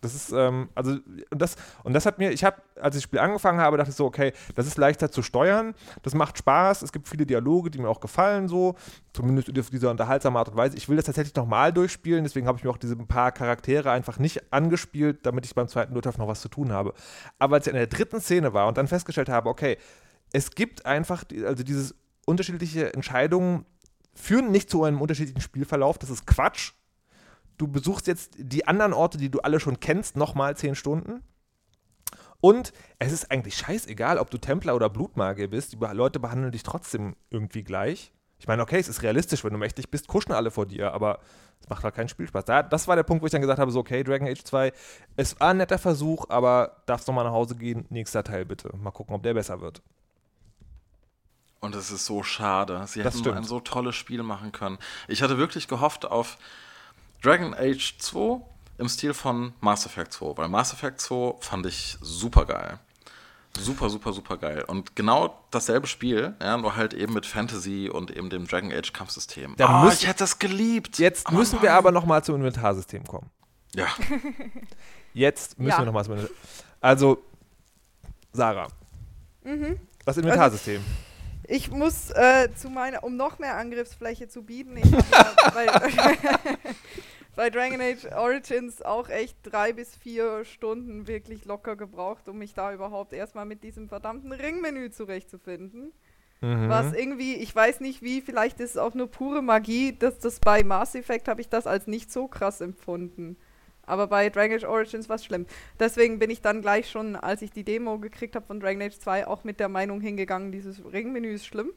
[0.00, 0.92] Das ist, ähm, also,
[1.30, 3.90] und das, und das hat mir, ich habe, als ich das Spiel angefangen habe, dachte
[3.90, 7.70] ich so, okay, das ist leichter zu steuern, das macht Spaß, es gibt viele Dialoge,
[7.70, 8.76] die mir auch gefallen, so,
[9.12, 10.76] zumindest auf diese unterhaltsame Art und Weise.
[10.76, 14.18] Ich will das tatsächlich nochmal durchspielen, deswegen habe ich mir auch diese paar Charaktere einfach
[14.18, 16.94] nicht angespielt, damit ich beim zweiten Durchlauf noch was zu tun habe.
[17.38, 19.78] Aber als ich in der dritten Szene war und dann festgestellt habe, okay,
[20.32, 21.94] es gibt einfach, also dieses
[22.26, 23.64] unterschiedliche Entscheidungen
[24.14, 26.72] führen nicht zu einem unterschiedlichen Spielverlauf, das ist Quatsch,
[27.58, 31.22] du besuchst jetzt die anderen Orte, die du alle schon kennst, nochmal zehn Stunden.
[32.40, 35.72] Und es ist eigentlich scheißegal, ob du Templer oder Blutmagier bist.
[35.72, 38.12] Die Leute behandeln dich trotzdem irgendwie gleich.
[38.38, 41.18] Ich meine, okay, es ist realistisch, wenn du mächtig bist, kuschen alle vor dir, aber
[41.60, 42.44] es macht halt keinen Spielspaß.
[42.44, 44.72] das war der Punkt, wo ich dann gesagt habe: so, okay, Dragon Age 2,
[45.16, 47.86] es war ein netter Versuch, aber darfst nochmal nach Hause gehen.
[47.88, 48.70] Nächster Teil bitte.
[48.76, 49.82] Mal gucken, ob der besser wird.
[51.60, 52.80] Und es ist so schade.
[52.86, 53.36] Sie Das hätten stimmt.
[53.38, 54.78] ein so tolles Spiel machen können.
[55.08, 56.38] Ich hatte wirklich gehofft auf
[57.22, 58.40] Dragon Age 2
[58.78, 62.78] im Stil von Mass Effect 2, weil Mass Effect 2 fand ich super geil.
[63.58, 64.62] Super, super, super geil.
[64.68, 68.92] Und genau dasselbe Spiel, ja, nur halt eben mit Fantasy und eben dem Dragon Age
[68.92, 69.54] Kampfsystem.
[69.56, 70.98] Da Ah, müssen- ich hätte das geliebt.
[70.98, 71.78] Jetzt Aber müssen wir Mann.
[71.78, 73.30] aber noch mal zum Inventarsystem kommen.
[73.74, 73.86] Ja,
[75.14, 75.78] Jetzt müssen Ja.
[75.78, 76.36] wir noch mal zum Inventar
[76.80, 77.22] Also,
[78.32, 78.68] Sarah,
[79.42, 79.80] Mhm.
[80.04, 80.84] das Inventarsystem.
[81.50, 85.80] Ich muss äh, zu meiner, um noch mehr Angriffsfläche zu bieten, ich habe ja
[87.38, 92.52] bei, Dragon Age Origins auch echt drei bis vier Stunden wirklich locker gebraucht, um mich
[92.52, 95.92] da überhaupt erstmal mit diesem verdammten Ringmenü zurechtzufinden.
[96.40, 96.68] Mhm.
[96.68, 100.40] Was irgendwie, ich weiß nicht wie, vielleicht ist es auch nur pure Magie, dass das
[100.40, 103.36] bei Mass Effect habe ich das als nicht so krass empfunden.
[103.86, 105.46] Aber bei Dragon Age Origins war es schlimm.
[105.78, 108.98] Deswegen bin ich dann gleich schon, als ich die Demo gekriegt habe von Dragon Age
[108.98, 111.70] 2, auch mit der Meinung hingegangen, dieses Ringmenü ist schlimm.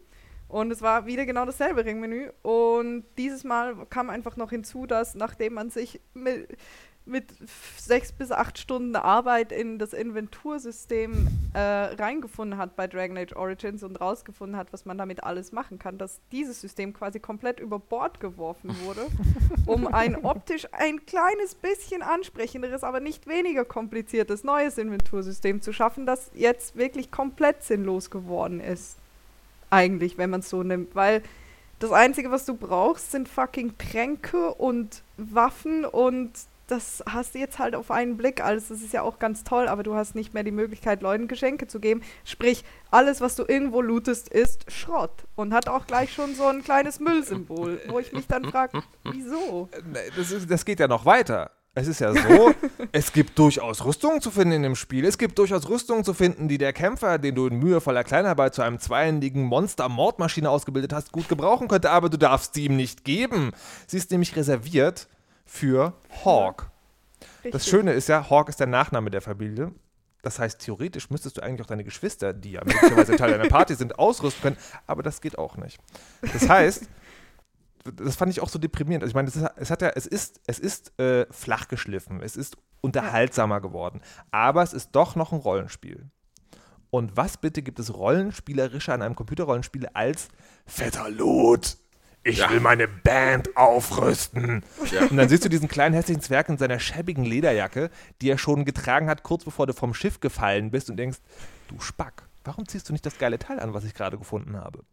[0.52, 2.30] Und es war wieder genau dasselbe Ringmenü.
[2.42, 6.58] Und dieses Mal kam einfach noch hinzu, dass nachdem man sich mit,
[7.06, 7.34] mit
[7.78, 13.82] sechs bis acht Stunden Arbeit in das Inventursystem äh, reingefunden hat bei Dragon Age Origins
[13.84, 17.80] und rausgefunden hat, was man damit alles machen kann, dass dieses System quasi komplett über
[17.80, 19.08] Bord geworfen wurde,
[19.68, 26.06] um ein optisch ein kleines bisschen ansprechenderes, aber nicht weniger kompliziertes neues Inventursystem zu schaffen,
[26.06, 29.01] das jetzt wirklich komplett sinnlos geworden ist.
[29.72, 31.24] Eigentlich, wenn man es so nimmt, weil
[31.80, 36.32] das Einzige, was du brauchst, sind fucking Tränke und Waffen und
[36.68, 38.42] das hast du jetzt halt auf einen Blick.
[38.42, 41.28] Alles, das ist ja auch ganz toll, aber du hast nicht mehr die Möglichkeit, Leuten
[41.28, 42.02] Geschenke zu geben.
[42.24, 46.64] Sprich, alles, was du irgendwo lootest, ist Schrott und hat auch gleich schon so ein
[46.64, 49.68] kleines Müllsymbol, wo ich mich dann frage, wieso?
[49.92, 51.52] Nee, Das, ist, das geht ja noch weiter.
[51.74, 52.54] Es ist ja so,
[52.92, 55.06] es gibt durchaus Rüstungen zu finden in dem Spiel.
[55.06, 58.62] Es gibt durchaus Rüstungen zu finden, die der Kämpfer, den du in mühevoller Kleinarbeit zu
[58.62, 63.52] einem zweihändigen Monster-Mordmaschine ausgebildet hast, gut gebrauchen könnte, aber du darfst sie ihm nicht geben.
[63.88, 65.08] Sie ist nämlich reserviert
[65.46, 65.94] für
[66.26, 66.70] Hawk.
[67.20, 67.64] Das Richtig.
[67.64, 69.72] Schöne ist ja, Hawk ist der Nachname der Familie.
[70.24, 73.76] Das heißt, theoretisch müsstest du eigentlich auch deine Geschwister, die ja möglicherweise Teil deiner Party
[73.76, 75.80] sind, ausrüsten können, aber das geht auch nicht.
[76.22, 76.88] Das heißt,
[77.84, 79.04] das fand ich auch so deprimierend.
[79.04, 82.22] Also ich meine, es, ist, es hat ja, es ist, es ist äh, flach geschliffen,
[82.22, 86.10] es ist unterhaltsamer geworden, aber es ist doch noch ein Rollenspiel.
[86.90, 90.28] Und was bitte gibt es rollenspielerischer an einem Computerrollenspiel als
[90.66, 91.78] fetter Loot?
[92.24, 92.52] Ich Ja.
[92.52, 94.64] will meine Band aufrüsten.
[94.92, 95.06] Ja.
[95.08, 97.90] Und dann siehst du diesen kleinen hässlichen Zwerg in seiner schäbigen Lederjacke,
[98.22, 101.18] die er schon getragen hat, kurz bevor du vom Schiff gefallen bist und denkst,
[101.70, 104.84] du Spack, warum ziehst du nicht das geile Teil an, was ich gerade gefunden habe?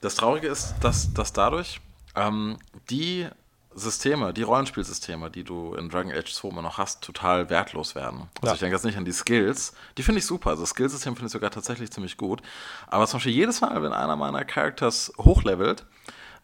[0.00, 1.80] Das Traurige ist, dass, dass dadurch
[2.16, 2.58] ähm,
[2.88, 3.28] die
[3.74, 8.28] Systeme, die Rollenspielsysteme, die du in Dragon Age 2 immer noch hast, total wertlos werden.
[8.40, 8.54] Also Ja.
[8.54, 10.50] ich denke jetzt nicht an die Skills, die finde ich super.
[10.50, 12.42] Also das Skillsystem finde ich sogar tatsächlich ziemlich gut.
[12.88, 15.86] Aber zum Beispiel jedes Mal, wenn einer meiner Characters hochlevelt,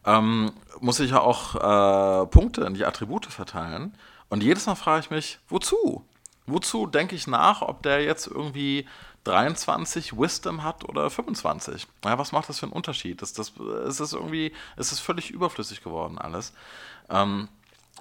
[0.05, 3.97] ähm, muss ich ja auch äh, Punkte in die Attribute verteilen.
[4.29, 6.05] Und jedes Mal frage ich mich, wozu?
[6.47, 8.87] Wozu denke ich nach, ob der jetzt irgendwie
[9.27, 11.87] 23 Wisdom hat oder 25?
[12.05, 13.23] Ja, was macht das für einen Unterschied?
[13.23, 16.53] Das, das, ist irgendwie, es ist völlig überflüssig geworden alles.
[17.11, 17.49] Ähm,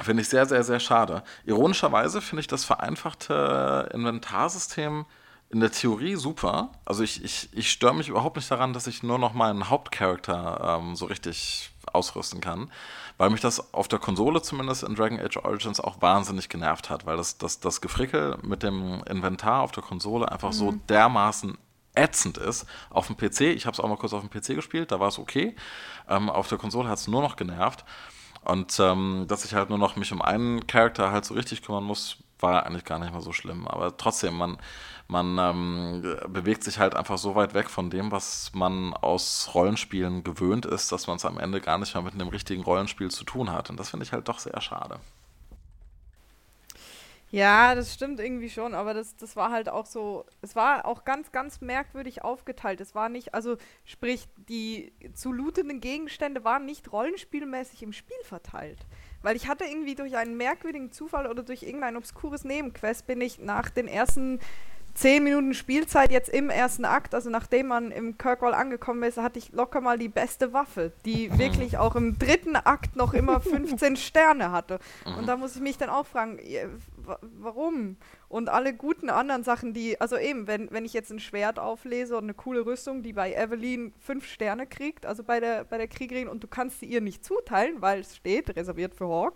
[0.01, 1.23] finde ich sehr, sehr, sehr schade.
[1.45, 5.05] Ironischerweise finde ich das vereinfachte Inventarsystem
[5.49, 6.69] in der Theorie super.
[6.85, 10.79] Also ich, ich, ich störe mich überhaupt nicht daran, dass ich nur noch meinen Hauptcharakter
[10.79, 12.71] ähm, so richtig ausrüsten kann,
[13.17, 17.05] weil mich das auf der Konsole zumindest in Dragon Age Origins auch wahnsinnig genervt hat,
[17.05, 21.57] weil das, das, das Gefrickel mit dem Inventar auf der Konsole einfach so dermaßen
[21.95, 22.65] ätzend ist.
[22.89, 25.07] Auf dem PC, ich habe es auch mal kurz auf dem PC gespielt, da war
[25.07, 25.55] es okay.
[26.09, 27.85] Ähm, auf der Konsole hat es nur noch genervt.
[28.43, 31.83] Und ähm, dass ich halt nur noch mich um einen Charakter halt so richtig kümmern
[31.83, 33.67] muss, war eigentlich gar nicht mal so schlimm.
[33.67, 34.57] Aber trotzdem, man,
[35.07, 40.23] man ähm, bewegt sich halt einfach so weit weg von dem, was man aus Rollenspielen
[40.23, 43.23] gewöhnt ist, dass man es am Ende gar nicht mehr mit einem richtigen Rollenspiel zu
[43.23, 43.69] tun hat.
[43.69, 44.99] Und das finde ich halt doch sehr schade.
[47.31, 51.03] Ja, das stimmt irgendwie schon, aber das, das war halt auch so, es war auch
[51.03, 52.79] ganz, ganz merkwürdig aufgeteilt.
[52.79, 58.79] Es war nicht, also sprich, die zu lootenden Gegenstände waren nicht rollenspielmäßig im Spiel verteilt.
[59.25, 63.39] Weil ich hatte irgendwie durch einen merkwürdigen Zufall oder durch irgendein obskures Nebenquest bin ich
[63.39, 64.39] nach den ersten
[64.93, 69.39] zehn Minuten Spielzeit jetzt im ersten Akt, also nachdem man im Kirkwall angekommen ist, hatte
[69.39, 73.97] ich locker mal die beste Waffe, die wirklich auch im dritten Akt noch immer 15
[73.97, 74.79] Sterne hatte.
[75.17, 76.39] Und da muss ich mich dann auch fragen,
[76.95, 77.97] wa- warum?
[78.35, 82.17] Und alle guten anderen Sachen, die, also eben, wenn, wenn ich jetzt ein Schwert auflese
[82.17, 85.87] und eine coole Rüstung, die bei Evelyn fünf Sterne kriegt, also bei der, bei der
[85.87, 89.35] Kriegerin, und du kannst sie ihr nicht zuteilen, weil es steht, reserviert für Hawk,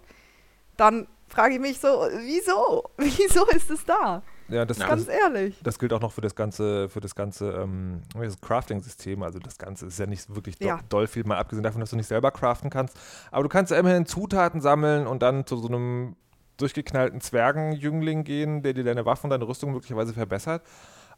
[0.76, 2.90] dann frage ich mich so, wieso?
[2.98, 4.22] Wieso ist es da?
[4.50, 5.58] Ja, das, Ganz das, ehrlich.
[5.64, 8.02] das gilt auch noch für das ganze, für das ganze ähm,
[8.42, 9.24] Crafting-System.
[9.24, 10.82] Also das Ganze ist ja nicht wirklich do Ja.
[10.90, 13.00] doll viel, mal abgesehen davon, dass du nicht selber craften kannst.
[13.32, 16.18] Aber du kannst ja immerhin Zutaten sammeln und dann zu so einem
[16.62, 20.64] durchgeknallten Zwergenjüngling gehen, der dir deine Waffen und deine Rüstung möglicherweise verbessert.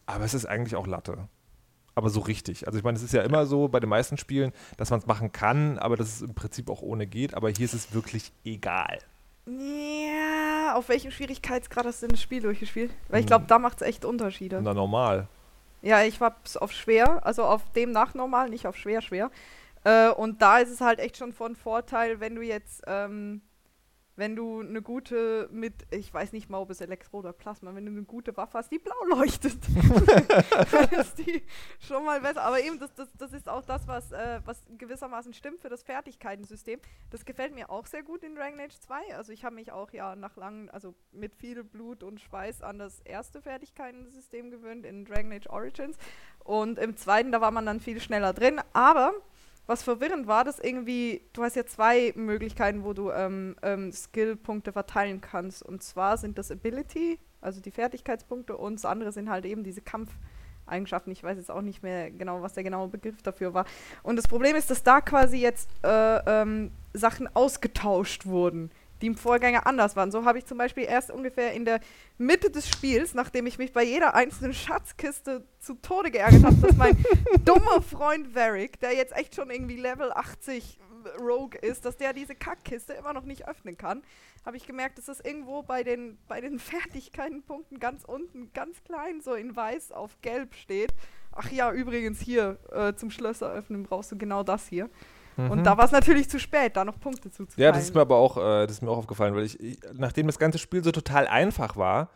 [0.05, 1.27] Aber es ist eigentlich auch Latte.
[1.93, 2.67] Aber so richtig.
[2.67, 5.05] Also ich meine, es ist ja immer so bei den meisten Spielen, dass man es
[5.07, 7.33] machen kann, aber dass es im Prinzip auch ohne geht.
[7.33, 8.99] Aber hier ist es wirklich egal.
[9.45, 12.91] Ja, auf welchem Schwierigkeitsgrad hast du denn das Spiel durchgespielt?
[13.09, 13.27] Weil ich Hm.
[13.27, 14.61] glaube, da macht es echt Unterschiede.
[14.61, 15.27] Na normal.
[15.81, 19.31] Ja, ich war auf schwer, also auf dem nach normal, nicht auf schwer, schwer.
[19.83, 23.41] Äh, und da ist es halt echt schon von Vorteil, wenn du jetzt, ähm,
[24.15, 27.85] wenn du eine gute mit, ich weiß nicht mal, ob es Elektro oder Plasma, wenn
[27.85, 29.57] du eine gute Waffe hast, die blau leuchtet,
[30.71, 31.43] dann ist die
[31.79, 32.41] schon mal besser.
[32.43, 35.83] Aber eben, das, das, das ist auch das, was, äh, was gewissermaßen stimmt für das
[35.83, 36.79] Fertigkeitensystem.
[37.09, 39.15] Das gefällt mir auch sehr gut in Dragon Age 2.
[39.15, 42.79] Also ich habe mich auch ja nach langen, also mit viel Blut und Schweiß an
[42.79, 45.97] das erste Fertigkeitensystem gewöhnt in Dragon Age Origins.
[46.43, 48.59] Und im zweiten, da war man dann viel schneller drin.
[48.73, 49.13] Aber
[49.67, 54.73] was verwirrend war, dass irgendwie, du hast ja zwei Möglichkeiten, wo du ähm, ähm, Skill-Punkte
[54.73, 55.63] verteilen kannst.
[55.63, 59.81] Und zwar sind das Ability, also die Fertigkeitspunkte, und das andere sind halt eben diese
[59.81, 61.11] Kampfeigenschaften.
[61.11, 63.65] Ich weiß jetzt auch nicht mehr genau, was der genaue Begriff dafür war.
[64.03, 68.71] Und das Problem ist, dass da quasi jetzt äh, ähm, Sachen ausgetauscht wurden,
[69.01, 70.11] die im Vorgänger anders waren.
[70.11, 71.79] So habe ich zum Beispiel erst ungefähr in der
[72.17, 76.77] Mitte des Spiels, nachdem ich mich bei jeder einzelnen Schatzkiste zu Tode geärgert habe, dass
[76.77, 76.97] mein
[77.45, 80.79] dummer Freund Varric, der jetzt echt schon irgendwie Level 80
[81.19, 84.03] Rogue ist, dass der diese Kackkiste immer noch nicht öffnen kann,
[84.45, 89.21] habe ich gemerkt, dass das irgendwo bei den, bei den Fertigkeitenpunkten ganz unten, ganz klein,
[89.21, 90.93] so in weiß auf gelb steht.
[91.31, 94.89] Ach ja, übrigens hier äh, zum Schlösser öffnen brauchst du genau das hier.
[95.37, 97.65] Und da war es natürlich zu spät, da noch Punkte zuzuteilen.
[97.65, 99.79] Ja, das ist mir aber auch, äh, das ist mir auch aufgefallen, weil ich, ich,
[99.93, 102.09] nachdem das ganze Spiel so total einfach war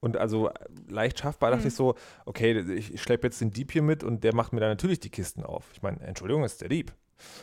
[0.00, 0.52] und also äh,
[0.88, 1.68] leicht schaffbar, dachte Mhm.
[1.68, 4.60] ich so, okay, ich, ich schleppe jetzt den Dieb hier mit und der macht mir
[4.60, 5.64] dann natürlich die Kisten auf.
[5.72, 6.92] Ich meine, Entschuldigung, ist der Dieb.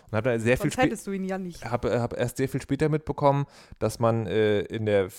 [0.09, 1.63] Und habe da sehr viel Sonst später hättest du ihn ja nicht.
[1.63, 3.45] habe hab erst sehr viel später mitbekommen,
[3.77, 5.09] dass man äh, in der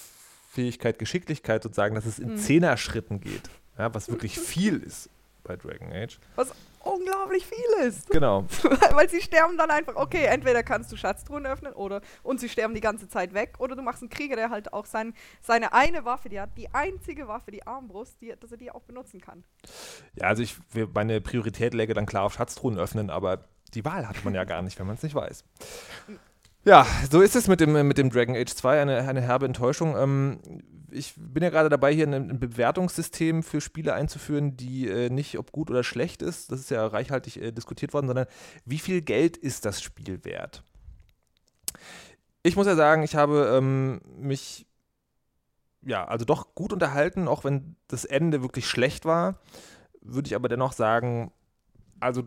[0.51, 2.37] Fähigkeit Geschicklichkeit sozusagen, dass es in Mhm.
[2.39, 5.11] Zehner-Schritten geht, ja, was wirklich viel ist
[5.49, 6.21] bei Dragon Age.
[6.37, 6.53] Was
[6.85, 8.09] unglaublich viel ist.
[8.19, 8.45] Genau.
[8.93, 12.75] Weil sie sterben dann einfach, okay, entweder kannst du Schatztruhen öffnen oder und sie sterben
[12.75, 16.05] die ganze Zeit weg oder du machst einen Krieger, der halt auch sein, seine eine
[16.05, 19.45] Waffe, die hat die einzige Waffe, die Armbrust, die, dass er die auch benutzen kann.
[20.15, 20.57] Ja, also ich,
[20.95, 24.63] meine Priorität läge dann klar auf Schatztruhen öffnen, aber die Wahl hat man ja gar
[24.63, 25.45] nicht, wenn man es nicht weiß.
[26.65, 29.97] Ja, so ist es mit dem, mit dem Dragon Age 2, eine, eine herbe Enttäuschung.
[29.97, 30.41] Ähm,
[30.91, 35.53] ich bin ja gerade dabei, hier ein, Bewertungssystem für Spiele einzuführen, die äh, nicht, ob
[35.53, 38.27] gut oder schlecht ist, das ist ja reichhaltig äh, diskutiert worden, sondern
[38.65, 40.63] wie viel Geld ist das Spiel wert?
[42.43, 44.67] Ich muss ja sagen, ich habe ähm, mich
[45.83, 49.41] ja, also doch gut unterhalten, auch wenn das Ende wirklich schlecht war,
[50.01, 51.33] würde ich aber dennoch sagen,
[52.01, 52.25] also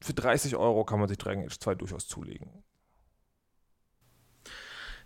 [0.00, 2.62] für 30 Euro kann man sich Dragon Age 2 durchaus zulegen.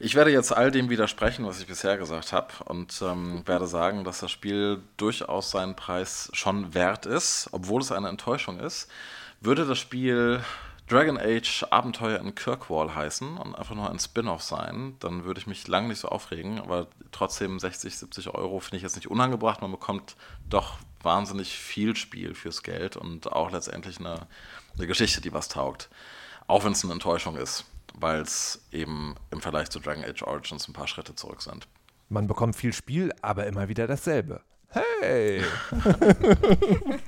[0.04, 4.04] Ich werde jetzt all dem widersprechen, was ich bisher gesagt habe und ähm, werde sagen,
[4.04, 8.90] dass das Spiel durchaus seinen Preis schon wert ist, obwohl es eine Enttäuschung ist.
[9.40, 10.44] Würde das Spiel
[10.90, 15.46] Dragon Age Abenteuer in Kirkwall heißen und einfach nur ein Spin-off sein, dann würde ich
[15.46, 19.62] mich lang nicht so aufregen, aber trotzdem 60, 70 Euro finde ich jetzt nicht unangebracht.
[19.62, 20.16] Man bekommt
[20.50, 24.26] doch wahnsinnig viel Spiel fürs Geld und auch letztendlich eine,
[24.76, 25.88] eine Geschichte, die was taugt.
[26.46, 27.64] Auch wenn es eine Enttäuschung ist,
[27.94, 31.68] weil es eben im Vergleich zu Dragon Age Origins ein paar Schritte zurück sind.
[32.09, 34.40] Man bekommt viel Spiel, aber immer wieder dasselbe.
[34.68, 35.42] Hey!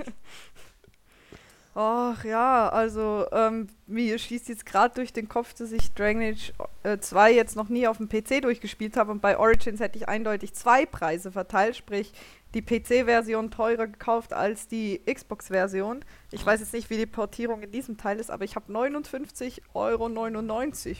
[1.79, 6.55] Ach ja, also ähm, mir schießt jetzt gerade durch den Kopf, dass ich Dragon Age
[6.85, 10.09] äh, 2 jetzt noch nie auf dem PC durchgespielt habe und bei Origins hätte ich
[10.09, 12.14] eindeutig zwei Preise verteilt, sprich
[12.57, 16.03] die PC-Version teurer gekauft als die Xbox-Version.
[16.31, 19.61] Ich weiß jetzt nicht, wie die Portierung in diesem Teil ist, aber ich habe 59,99
[19.75, 20.09] Euro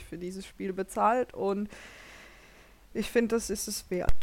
[0.07, 1.67] für dieses Spiel bezahlt und
[2.93, 4.13] ich finde, das ist es wert,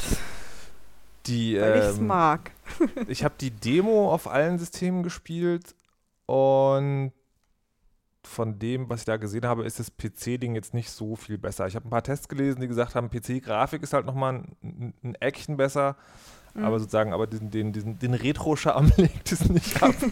[1.25, 2.51] Die, weil ich es ähm, mag.
[3.09, 5.75] ich habe die Demo auf allen Systemen gespielt
[6.27, 7.11] und
[8.23, 11.67] von dem, was ich da gesehen habe, ist das PC-Ding jetzt nicht so viel besser.
[11.67, 14.93] Ich habe ein paar Tests gelesen, die gesagt haben, PC-Grafik ist halt nochmal ein, ein,
[15.03, 15.97] ein Eckchen besser,
[16.55, 16.63] Mhm.
[16.63, 19.93] aber sozusagen, aber diesen, den, diesen, den Retro-Charme legt es nicht ab.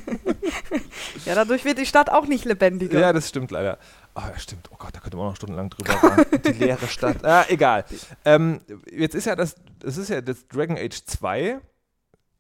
[1.26, 3.00] Ja, dadurch wird die Stadt auch nicht lebendiger.
[3.00, 3.78] ja, das stimmt leider.
[4.14, 4.70] Ah, ja, stimmt.
[4.72, 5.94] Oh Gott, da könnte man auch noch stundenlang drüber
[6.32, 6.42] reden.
[6.44, 7.24] Die leere Stadt.
[7.24, 7.86] Ah, egal.
[8.26, 11.60] Ähm, jetzt ist ja das, es ist ja das Dragon Age 2.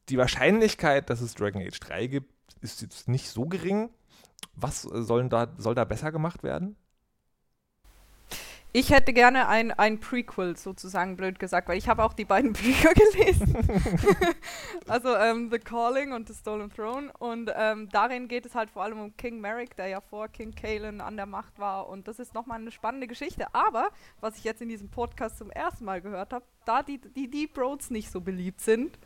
[0.09, 3.89] Die Wahrscheinlichkeit, dass es Dragon Age 3 gibt, ist jetzt nicht so gering.
[4.55, 6.75] Was sollen da, soll da besser gemacht werden?
[8.75, 12.53] Ich hätte gerne ein, ein Prequel sozusagen, blöd gesagt, weil ich habe auch die beiden
[12.53, 13.55] Bücher gelesen.
[14.87, 17.13] also ähm, The Calling und The Stolen Throne.
[17.19, 20.55] Und ähm, darin geht es halt vor allem um King Merrick, der ja vor King
[20.55, 21.87] Kalen an der Macht war.
[21.87, 23.53] Und das ist nochmal eine spannende Geschichte.
[23.53, 23.89] Aber,
[24.21, 27.55] was ich jetzt in diesem Podcast zum ersten Mal gehört habe, da die, die Deep
[27.55, 28.97] Roads nicht so beliebt sind,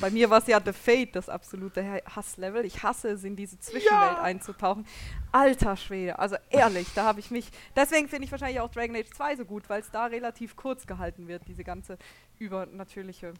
[0.00, 2.64] bei mir war es ja The Fate, das absolute Hasslevel.
[2.64, 4.22] Ich hasse es, in diese Zwischenwelt ja.
[4.22, 4.86] einzutauchen.
[5.30, 7.50] Alter Schwede, also ehrlich, da habe ich mich.
[7.74, 10.86] Deswegen finde ich wahrscheinlich auch Dragon Age 2 so gut, weil es da relativ kurz
[10.86, 11.98] gehalten wird, diese ganze
[12.38, 13.34] übernatürliche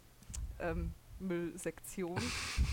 [0.59, 2.19] ähm, Müllsektion.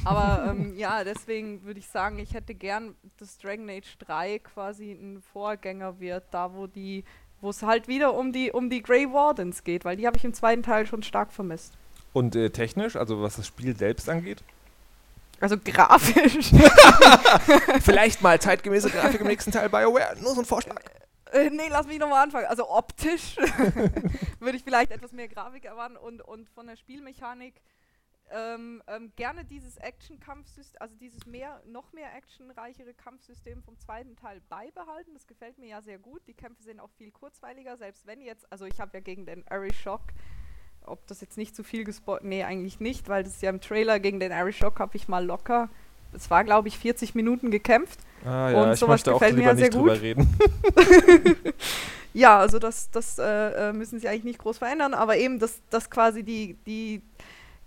[0.05, 4.93] Aber ähm, ja, deswegen würde ich sagen, ich hätte gern, dass Dragon Age 3 quasi
[4.93, 7.05] ein Vorgänger wird, da wo die,
[7.41, 10.25] wo es halt wieder um die, um die Grey Wardens geht, weil die habe ich
[10.25, 11.77] im zweiten Teil schon stark vermisst.
[12.13, 14.43] Und äh, technisch, also was das Spiel selbst angeht?
[15.41, 16.51] Also grafisch.
[17.83, 20.17] Vielleicht mal zeitgemäße Grafik im nächsten Teil BioWare.
[20.21, 20.83] Nur so ein Vorschlag.
[21.33, 22.47] Äh, nee, lass mich nochmal anfangen.
[22.47, 23.37] Also optisch
[24.41, 27.55] würde ich vielleicht etwas mehr Grafik erwarten und, und von der Spielmechanik
[28.33, 34.41] ähm, ähm, gerne dieses Action-Kampfsystem, also dieses mehr, noch mehr actionreichere Kampfsystem vom zweiten Teil
[34.49, 35.15] beibehalten.
[35.15, 36.23] Das gefällt mir ja sehr gut.
[36.27, 39.45] Die Kämpfe sind auch viel kurzweiliger, selbst wenn jetzt, also ich habe ja gegen den
[39.49, 40.03] Airy Shock
[40.87, 43.61] ob das jetzt nicht zu viel gespoilt, nee, eigentlich nicht, weil das ist ja im
[43.61, 45.69] Trailer gegen den Irish Shock habe ich mal locker,
[46.13, 48.01] es war glaube ich 40 Minuten gekämpft.
[48.25, 50.03] Ah ja, und ich möchte auch lieber nicht drüber gut.
[50.03, 50.39] reden.
[52.13, 55.61] ja, also das, das äh, äh, müssen sie eigentlich nicht groß verändern, aber eben, dass,
[55.71, 57.03] dass quasi die, die,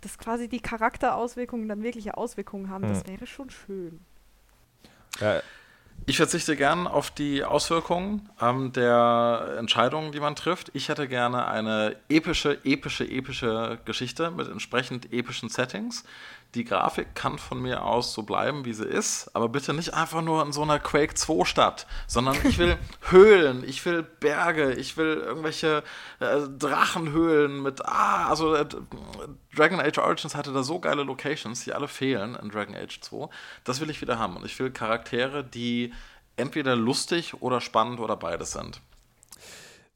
[0.01, 2.93] dass quasi die Charakterauswirkungen dann wirkliche Auswirkungen haben, hm.
[2.93, 3.99] das wäre schon schön.
[5.19, 5.41] Ja,
[6.05, 10.71] ich verzichte gern auf die Auswirkungen ähm, der Entscheidungen, die man trifft.
[10.73, 16.03] Ich hätte gerne eine epische, epische, epische Geschichte mit entsprechend epischen Settings.
[16.55, 20.21] Die Grafik kann von mir aus so bleiben, wie sie ist, aber bitte nicht einfach
[20.21, 22.77] nur in so einer Quake 2 Stadt, sondern ich will
[23.09, 25.83] Höhlen, ich will Berge, ich will irgendwelche
[26.19, 28.67] äh, Drachenhöhlen mit, ah, also äh,
[29.55, 33.29] Dragon Age Origins hatte da so geile Locations, die alle fehlen in Dragon Age 2.
[33.63, 35.91] Das will ich wieder haben und ich will Charaktere, die
[36.35, 38.79] entweder lustig oder spannend oder beides sind.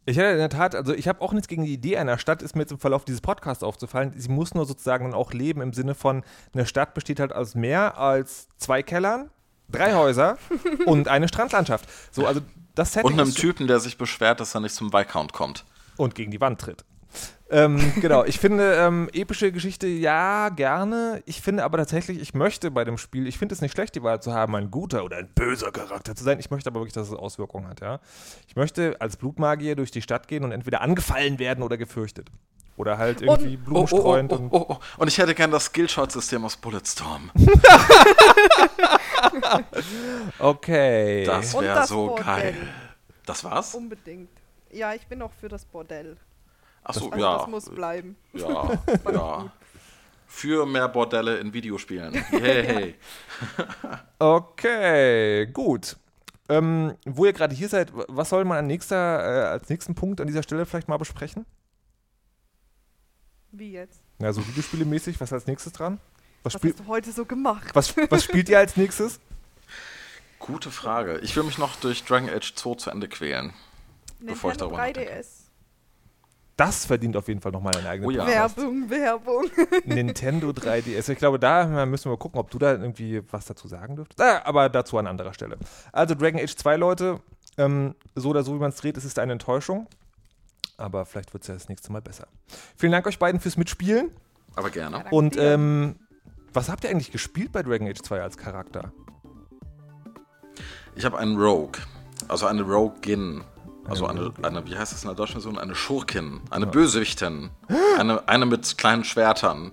[0.10, 2.42] Ich hätte in der Tat, also ich habe auch nichts gegen die Idee einer Stadt,
[2.42, 4.14] ist mir jetzt im Verlauf dieses Podcasts aufzufallen.
[4.16, 7.56] Sie muss nur sozusagen dann auch leben im Sinne von, eine Stadt besteht halt aus
[7.56, 9.30] mehr als zwei Kellern,
[9.70, 10.38] drei Häuser
[10.86, 11.90] und eine Strandlandschaft.
[12.10, 12.40] So, also
[12.74, 15.66] das Setting Und einem Typen, der sich beschwert, dass er nicht zum Viscount kommt.
[15.98, 16.86] Und gegen die Wand tritt.
[17.50, 21.22] Ähm, genau, ich finde ähm, epische Geschichte ja gerne.
[21.26, 24.04] Ich finde aber tatsächlich, ich möchte bei dem Spiel, ich finde es nicht schlecht, die
[24.04, 26.40] Wahl zu haben, ein guter oder ein böser Charakter zu sein.
[26.40, 28.00] Ich möchte aber wirklich, dass es Auswirkungen hat, ja.
[28.48, 32.30] Ich möchte als Blutmagier durch die Stadt gehen und entweder angefallen werden oder gefürchtet.
[32.76, 34.32] Oder halt irgendwie und, blumenstreuend.
[34.32, 37.32] Oh, oh, oh, und, und, ich hätte gern das Skillshot-System aus Bulletstorm.
[40.40, 41.24] okay.
[41.24, 42.26] Das wäre so Bordell.
[42.26, 42.56] geil.
[43.26, 43.74] Das war's?
[43.74, 44.30] Unbedingt.
[44.72, 46.18] Ja, ich bin auch für das Bordell.
[46.88, 47.38] Achso, also ja.
[47.38, 48.16] Das muss bleiben.
[48.34, 48.80] Ja,
[49.12, 49.52] ja.
[50.26, 52.14] Für mehr Bordelle in Videospielen.
[52.14, 52.96] Hey, hey.
[54.20, 55.98] okay, gut.
[56.50, 60.22] Ähm, wo ihr gerade hier seid, was soll man an nächster, äh, als nächsten Punkt
[60.22, 61.46] an dieser Stelle vielleicht mal besprechen?
[63.52, 64.02] Wie jetzt?
[64.20, 66.00] Ja, so Videospiele-mäßig, was als nächstes dran?
[66.44, 67.70] Was, was hast du heute so gemacht?
[67.74, 69.20] Was, was spielt ihr als nächstes?
[70.40, 71.20] Gute Frage.
[71.20, 73.54] Ich will mich noch durch Dragon Age 2 zu Ende quälen.
[74.20, 74.86] Nintendo bevor ich darüber 3DS.
[74.86, 75.37] Nachdenke
[76.58, 78.26] das verdient auf jeden Fall nochmal eine eigene oh ja.
[78.26, 79.46] Werbung, Werbung.
[79.86, 81.10] Nintendo 3DS.
[81.10, 84.20] Ich glaube, da müssen wir gucken, ob du da irgendwie was dazu sagen dürftest.
[84.20, 85.58] Ah, aber dazu an anderer Stelle.
[85.92, 87.20] Also Dragon Age 2, Leute,
[87.58, 89.88] ähm, so oder so, wie man es dreht, es ist eine Enttäuschung.
[90.78, 92.28] Aber vielleicht wird es ja das nächste Mal besser.
[92.76, 94.12] Vielen Dank euch beiden fürs Mitspielen.
[94.56, 95.06] Aber gerne.
[95.12, 95.96] Und ähm,
[96.54, 98.92] was habt ihr eigentlich gespielt bei Dragon Age 2 als Charakter?
[100.96, 101.80] Ich habe einen Rogue.
[102.28, 103.44] Also eine Rogue-Gin.
[103.90, 105.58] Also eine, eine, wie heißt das in der deutschen Version?
[105.58, 106.72] Eine Schurkin, eine ja.
[106.72, 107.50] Bösewichtin,
[107.98, 109.72] eine, eine mit kleinen Schwertern.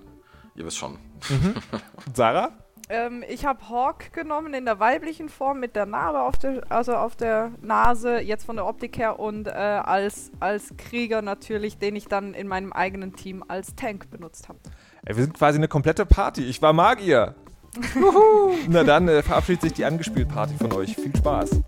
[0.55, 0.93] Ihr wisst schon.
[1.29, 1.55] Mhm.
[2.13, 2.51] Sarah?
[2.87, 6.93] Ähm, ich habe Hawk genommen in der weiblichen Form mit der Narbe auf der, also
[6.93, 11.95] auf der Nase, jetzt von der Optik her und äh, als, als Krieger natürlich, den
[11.95, 14.59] ich dann in meinem eigenen Team als Tank benutzt habe.
[15.03, 16.43] Wir sind quasi eine komplette Party.
[16.43, 17.35] Ich war Magier.
[18.69, 20.95] Na dann äh, verabschiedet sich die angespielt Party von euch.
[20.95, 21.61] Viel Spaß.